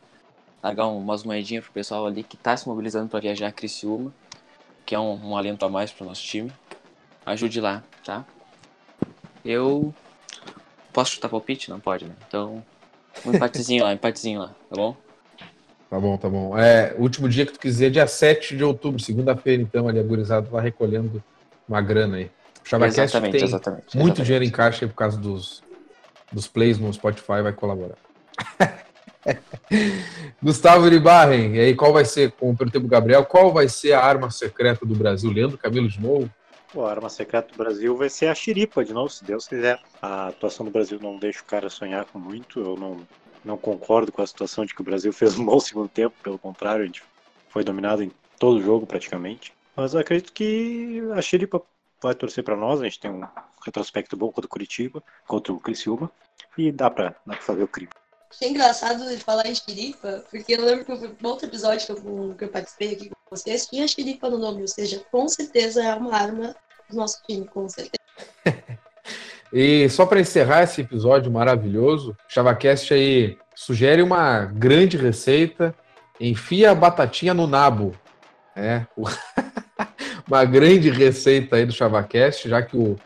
largar 0.63 0.87
umas 0.87 1.25
moedinhas 1.25 1.65
pro 1.65 1.73
pessoal 1.73 2.07
ali 2.07 2.23
que 2.23 2.37
tá 2.37 2.57
se 2.57 2.69
mobilizando 2.69 3.09
para 3.09 3.21
viajar 3.21 3.49
a 3.49 3.53
Criciúma, 3.53 4.13
que 4.85 4.95
é 4.95 4.99
um, 4.99 5.31
um 5.31 5.37
alento 5.37 5.65
a 5.65 5.69
mais 5.69 5.91
pro 5.91 6.05
nosso 6.05 6.23
time, 6.23 6.53
ajude 7.27 7.61
lá, 7.61 7.83
tá? 8.05 8.25
Eu 9.45 9.95
Posso 10.95 11.11
chutar 11.11 11.29
palpite? 11.29 11.69
Não 11.69 11.81
pode, 11.81 12.05
né? 12.05 12.15
Então, 12.29 12.63
um 13.27 13.35
empatezinho 13.35 13.83
lá, 13.83 13.93
empatezinho 13.93 14.39
lá, 14.39 14.55
tá 14.71 14.77
bom? 14.77 14.97
Tá 15.91 15.99
bom, 15.99 16.17
tá 16.17 16.29
bom. 16.29 16.57
É, 16.57 16.95
último 16.97 17.29
dia 17.29 17.45
que 17.45 17.53
tu 17.53 17.59
quiser, 17.59 17.91
dia 17.91 18.07
7 18.07 18.57
de 18.57 18.63
outubro, 18.63 19.01
segunda-feira, 19.01 19.61
então, 19.61 19.89
ali, 19.89 19.99
a 19.99 20.03
gurizada 20.05 20.49
lá 20.53 20.61
recolhendo 20.61 21.23
uma 21.69 21.81
grana 21.81 22.19
aí. 22.19 22.31
O 22.65 22.69
Chavacast 22.69 23.01
Exatamente, 23.01 23.33
tem 23.33 23.43
exatamente, 23.43 23.83
muito 23.83 23.97
exatamente. 23.97 24.25
dinheiro 24.25 24.45
em 24.45 24.51
caixa 24.51 24.85
aí 24.85 24.89
por 24.89 24.95
causa 24.95 25.19
dos, 25.19 25.65
dos 26.33 26.47
plays 26.47 26.79
no 26.79 26.93
Spotify, 26.93 27.43
vai 27.43 27.53
colaborar. 27.53 27.97
Gustavo 30.41 30.87
Iribarren, 30.87 31.57
e 31.57 31.61
aí 31.61 31.75
qual 31.75 31.93
vai 31.93 32.05
ser, 32.05 32.31
como 32.33 32.57
perguntei 32.57 32.81
pro 32.81 32.89
Gabriel, 32.89 33.25
qual 33.25 33.53
vai 33.53 33.69
ser 33.69 33.95
a 33.95 34.05
arma 34.05 34.31
secreta 34.31 34.87
do 34.87 34.95
Brasil? 34.95 35.31
Leandro 35.31 35.59
Camilo 35.59 35.89
de 35.89 36.01
novo? 36.01 36.31
A 36.77 36.91
arma 36.91 37.09
secreta 37.09 37.53
do 37.53 37.57
Brasil 37.57 37.97
vai 37.97 38.09
ser 38.09 38.27
a 38.27 38.35
xiripa 38.35 38.85
de 38.85 38.93
novo, 38.93 39.09
se 39.09 39.25
Deus 39.25 39.47
quiser. 39.47 39.81
A 40.03 40.29
atuação 40.29 40.67
do 40.67 40.73
Brasil 40.73 40.99
não 41.01 41.19
deixa 41.19 41.41
o 41.41 41.45
cara 41.45 41.71
sonhar 41.71 42.05
com 42.07 42.19
muito. 42.19 42.61
Eu 42.61 42.77
não, 42.77 43.07
não 43.45 43.57
concordo 43.57 44.11
com 44.11 44.23
a 44.23 44.27
situação 44.27 44.65
de 44.65 44.75
que 44.75 44.81
o 44.81 44.85
Brasil 44.85 45.13
fez 45.15 45.39
um 45.39 45.45
bom 45.45 45.61
segundo 45.61 45.89
tempo. 45.89 46.17
Pelo 46.23 46.39
contrário, 46.39 46.83
a 46.83 46.87
gente 46.87 47.03
foi 47.49 47.63
dominado 47.63 48.03
em 48.03 48.11
todo 48.39 48.59
o 48.59 48.63
jogo 48.63 48.87
praticamente. 48.87 49.53
Mas 49.77 49.95
eu 49.95 50.01
acredito 50.01 50.33
que 50.33 51.03
a 51.15 51.23
xiripa 51.23 51.63
vai 52.03 52.15
torcer 52.15 52.43
para 52.43 52.57
nós. 52.57 52.81
A 52.81 52.85
gente 52.85 53.01
tem 53.01 53.11
um 53.11 53.27
retrospecto 53.65 54.17
bom 54.17 54.31
contra 54.31 54.47
o 54.47 54.51
Curitiba, 54.51 55.03
contra 55.27 55.53
o 55.53 55.61
Criciúma. 55.61 56.11
E 56.57 56.71
dá 56.71 56.91
pra, 56.91 57.15
dá 57.27 57.37
fazer 57.37 57.63
o 57.63 57.69
crime. 57.69 57.91
Achei 58.31 58.51
engraçado 58.51 59.09
de 59.09 59.19
falar 59.19 59.47
em 59.47 59.55
xerifa, 59.55 60.25
porque 60.29 60.55
eu 60.55 60.65
lembro 60.65 60.85
que 60.85 61.23
no 61.23 61.29
outro 61.29 61.47
episódio 61.47 61.87
que 61.87 61.93
eu, 61.93 62.35
que 62.37 62.45
eu 62.45 62.49
participei 62.49 62.93
aqui 62.93 63.09
com 63.09 63.17
vocês, 63.37 63.67
tinha 63.67 63.87
xerifa 63.87 64.29
no 64.31 64.39
nome, 64.39 64.63
ou 64.63 64.69
seja, 64.69 65.03
com 65.11 65.29
certeza 65.29 65.83
é 65.83 65.95
uma 65.95 66.15
arma 66.15 66.55
do 66.89 66.97
nosso 66.97 67.23
time, 67.27 67.47
com 67.47 67.69
certeza. 67.69 67.99
E 69.57 69.89
só 69.89 70.05
para 70.05 70.19
encerrar 70.19 70.65
esse 70.65 70.81
episódio 70.81 71.31
maravilhoso, 71.31 72.17
ChavaCast 72.29 72.93
aí 72.93 73.39
sugere 73.55 74.03
uma 74.03 74.47
grande 74.47 74.97
receita, 74.97 75.73
enfia 76.19 76.73
a 76.73 76.75
batatinha 76.75 77.33
no 77.33 77.47
nabo. 77.47 77.95
É, 78.57 78.85
uma 80.27 80.45
grande 80.45 80.91
receita 80.91 81.55
aí 81.55 81.65
do 81.65 81.73
ChavaCast, 81.73 82.49
já 82.49 82.63
que 82.63 82.77
o 82.77 82.97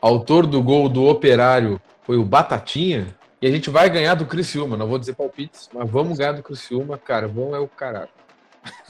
autor 0.00 0.46
do 0.46 0.62
gol 0.62 0.88
do 0.88 1.04
Operário 1.04 1.80
foi 2.02 2.16
o 2.16 2.24
Batatinha, 2.24 3.08
e 3.40 3.46
a 3.46 3.50
gente 3.50 3.70
vai 3.70 3.88
ganhar 3.90 4.14
do 4.14 4.26
Criciúma, 4.26 4.76
não 4.76 4.86
vou 4.86 4.98
dizer 4.98 5.14
palpites, 5.14 5.68
mas 5.72 5.88
vamos 5.90 6.18
ganhar 6.18 6.32
do 6.32 6.42
Criciúma, 6.42 6.96
cara, 6.96 7.28
vamos 7.28 7.54
é 7.54 7.58
o 7.58 7.68
caralho. 7.68 8.08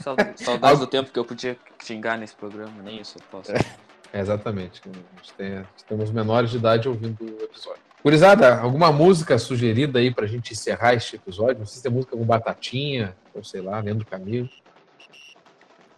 Sau- 0.01 0.15
Saudades 0.35 0.79
do 0.79 0.87
tempo 0.87 1.11
que 1.11 1.19
eu 1.19 1.25
podia 1.25 1.57
xingar 1.83 2.17
nesse 2.17 2.35
programa, 2.35 2.81
nem 2.83 2.99
isso 3.01 3.17
eu 3.17 3.23
posso. 3.31 3.51
É, 3.51 4.19
exatamente. 4.19 4.81
A 4.85 5.17
gente 5.21 5.33
tem, 5.33 5.47
a 5.53 5.57
gente 5.61 5.85
temos 5.87 6.11
menores 6.11 6.49
de 6.51 6.57
idade 6.57 6.87
ouvindo 6.89 7.17
o 7.23 7.43
episódio. 7.43 7.81
Gurizada, 8.03 8.57
alguma 8.59 8.91
música 8.93 9.37
sugerida 9.37 9.99
aí 9.99 10.13
pra 10.13 10.25
gente 10.25 10.53
encerrar 10.53 10.93
este 10.93 11.17
episódio? 11.17 11.59
Não 11.59 11.65
sei 11.65 11.77
se 11.77 11.83
tem 11.83 11.91
música 11.91 12.15
com 12.15 12.23
Batatinha, 12.23 13.13
ou 13.35 13.43
sei 13.43 13.61
lá, 13.61 13.79
Leandro 13.81 14.05
Camilo. 14.05 14.49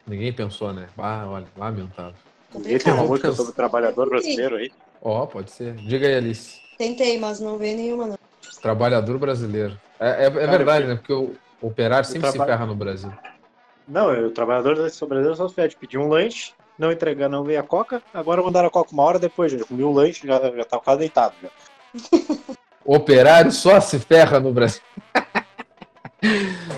Ninguém 0.08 0.34
pensou, 0.34 0.74
né? 0.74 0.88
Ah, 0.98 1.26
olha, 1.28 1.46
lamentável. 1.56 2.16
Ninguém 2.54 2.80
tem 2.80 2.92
uma 2.94 3.04
música 3.04 3.32
sobre 3.32 3.52
o 3.52 3.56
trabalhador 3.56 4.10
brasileiro 4.10 4.56
aí. 4.56 4.72
Ó, 5.02 5.26
pode 5.26 5.52
ser. 5.52 5.74
Diga 5.76 6.08
aí, 6.08 6.16
Alice. 6.16 6.60
Tentei, 6.78 7.20
mas 7.20 7.40
não 7.40 7.58
veio 7.58 7.78
nenhuma, 7.78 8.08
não. 8.08 8.18
Trabalhador 8.62 9.18
brasileiro. 9.18 9.80
É, 10.00 10.24
é- 10.24 10.26
é 10.26 10.30
verdade, 10.30 10.88
né? 10.88 10.96
Porque 10.96 11.14
o 11.14 11.36
operário 11.62 12.06
sempre 12.08 12.28
se 12.28 12.34
trabalho- 12.34 12.52
ferra 12.52 12.66
no 12.66 12.76
Brasil. 12.76 13.12
Não, 13.88 14.28
o 14.28 14.32
trabalhador 14.32 14.76
desse 14.76 15.06
brasileiro 15.06 15.36
só 15.36 15.50
fede. 15.50 15.76
Pediu 15.80 16.02
um 16.02 16.08
lanche, 16.08 16.54
não 16.78 16.92
entregar, 16.92 17.30
não 17.30 17.44
veio 17.44 17.60
a 17.60 17.64
coca. 17.64 18.02
Agora 18.14 18.42
mandaram 18.42 18.68
a 18.68 18.72
coca 18.72 18.92
uma 18.92 19.04
hora 19.04 19.20
depois, 19.20 19.52
gente. 19.52 19.66
Comi 19.66 19.84
o 19.84 19.92
lanche, 19.92 20.26
já, 20.26 20.40
já 20.40 20.66
tava 20.66 20.84
quase 20.84 21.00
deitado. 21.00 21.34
Já. 21.42 21.50
Operário 22.84 23.52
só 23.52 23.80
se 23.80 24.00
ferra 24.00 24.40
no 24.40 24.52
Brasil. 24.52 24.82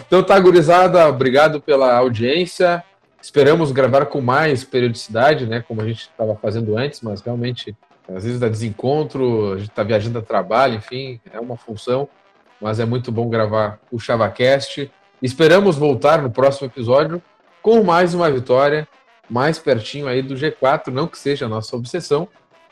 então 0.06 0.24
tá, 0.24 0.38
gurizada, 0.40 1.08
obrigado 1.08 1.62
pela 1.62 1.96
audiência. 1.96 2.84
Esperamos 3.22 3.72
gravar 3.72 4.08
com 4.08 4.20
mais 4.20 4.66
periodicidade, 4.66 5.46
né? 5.46 5.64
Como 5.66 5.82
a 5.82 5.88
gente 5.88 6.02
estava 6.02 6.36
fazendo 6.36 6.78
antes, 6.78 7.00
mas 7.02 7.22
realmente, 7.22 7.76
às 8.14 8.26
vezes 8.26 8.40
dá 8.40 8.50
desencontro, 8.50 9.54
a 9.54 9.58
gente 9.58 9.70
está 9.70 9.82
viajando 9.82 10.20
a 10.20 10.22
trabalho, 10.22 10.76
enfim, 10.76 11.22
é 11.32 11.40
uma 11.40 11.56
função. 11.56 12.10
Mas 12.60 12.80
é 12.80 12.86
muito 12.86 13.12
bom 13.12 13.30
gravar 13.30 13.80
o 13.92 13.98
ChavaCast. 13.98 14.92
Esperamos 15.24 15.78
voltar 15.78 16.22
no 16.22 16.30
próximo 16.30 16.68
episódio 16.68 17.24
com 17.62 17.82
mais 17.82 18.14
uma 18.14 18.30
vitória, 18.30 18.86
mais 19.30 19.58
pertinho 19.58 20.06
aí 20.06 20.22
do 20.22 20.36
G4, 20.36 20.88
não 20.88 21.08
que 21.08 21.18
seja 21.18 21.46
a 21.46 21.50
nossa 21.50 21.78
obsessão, 21.78 22.28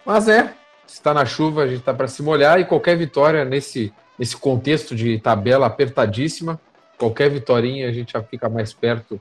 mas 0.06 0.28
é, 0.28 0.54
está 0.86 1.14
na 1.14 1.26
chuva, 1.26 1.64
a 1.64 1.68
gente 1.68 1.80
está 1.80 1.94
para 1.94 2.10
se 2.10 2.22
molhar 2.22 2.60
e 2.60 2.66
qualquer 2.66 2.98
vitória 2.98 3.46
nesse, 3.46 3.94
nesse 4.20 4.36
contexto 4.36 4.94
de 4.94 5.18
tabela 5.18 5.66
apertadíssima, 5.66 6.60
qualquer 6.98 7.30
vitória 7.30 7.88
a 7.88 7.92
gente 7.94 8.12
já 8.12 8.22
fica 8.22 8.50
mais 8.50 8.74
perto 8.74 9.18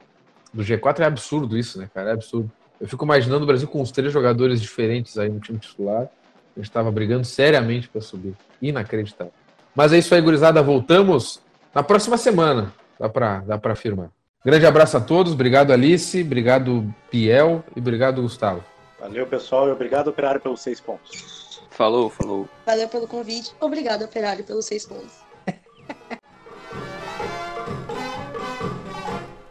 do 0.52 0.64
G4. 0.64 0.98
É 0.98 1.04
absurdo 1.04 1.56
isso, 1.56 1.78
né, 1.78 1.88
cara? 1.94 2.10
É 2.10 2.12
absurdo. 2.14 2.50
Eu 2.80 2.88
fico 2.88 3.04
imaginando 3.04 3.44
o 3.44 3.46
Brasil 3.46 3.68
com 3.68 3.80
os 3.80 3.92
três 3.92 4.12
jogadores 4.12 4.60
diferentes 4.60 5.16
aí 5.16 5.28
no 5.28 5.38
time 5.38 5.60
titular. 5.60 6.02
A 6.02 6.58
gente 6.58 6.68
estava 6.68 6.90
brigando 6.90 7.24
seriamente 7.24 7.88
para 7.88 8.00
subir. 8.00 8.34
Inacreditável. 8.60 9.32
Mas 9.72 9.92
é 9.92 9.98
isso 9.98 10.12
aí, 10.16 10.20
gurizada. 10.20 10.60
Voltamos 10.60 11.40
na 11.72 11.84
próxima 11.84 12.16
semana. 12.16 12.74
Dá 13.00 13.08
para 13.08 13.40
dá 13.40 13.56
pra 13.56 13.72
afirmar. 13.72 14.10
Grande 14.44 14.66
abraço 14.66 14.98
a 14.98 15.00
todos. 15.00 15.32
Obrigado, 15.32 15.72
Alice. 15.72 16.20
Obrigado, 16.22 16.94
Piel. 17.10 17.64
E 17.74 17.80
obrigado, 17.80 18.20
Gustavo. 18.20 18.62
Valeu, 19.00 19.26
pessoal, 19.26 19.66
e 19.68 19.72
obrigado, 19.72 20.08
Operário, 20.08 20.38
pelos 20.38 20.60
seis 20.60 20.78
pontos. 20.78 21.62
Falou, 21.70 22.10
falou. 22.10 22.46
Valeu 22.66 22.86
pelo 22.88 23.08
convite. 23.08 23.54
Obrigado, 23.58 24.04
Operário, 24.04 24.44
pelos 24.44 24.66
seis 24.66 24.84
pontos. 24.84 25.14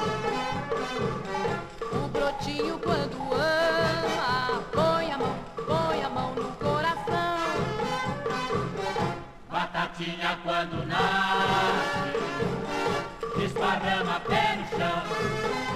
O 1.92 2.08
brotinho 2.08 2.78
quando 2.78 3.16
ama, 3.32 4.62
põe 4.72 5.10
a 5.10 5.13
mão, 5.13 5.13
põe 5.13 5.13
Batatinha 9.94 10.36
quando 10.42 10.84
nasce, 10.86 12.10
esparrama 13.44 14.20
pé 14.20 14.56
no 14.56 14.66
chão. 14.76 15.73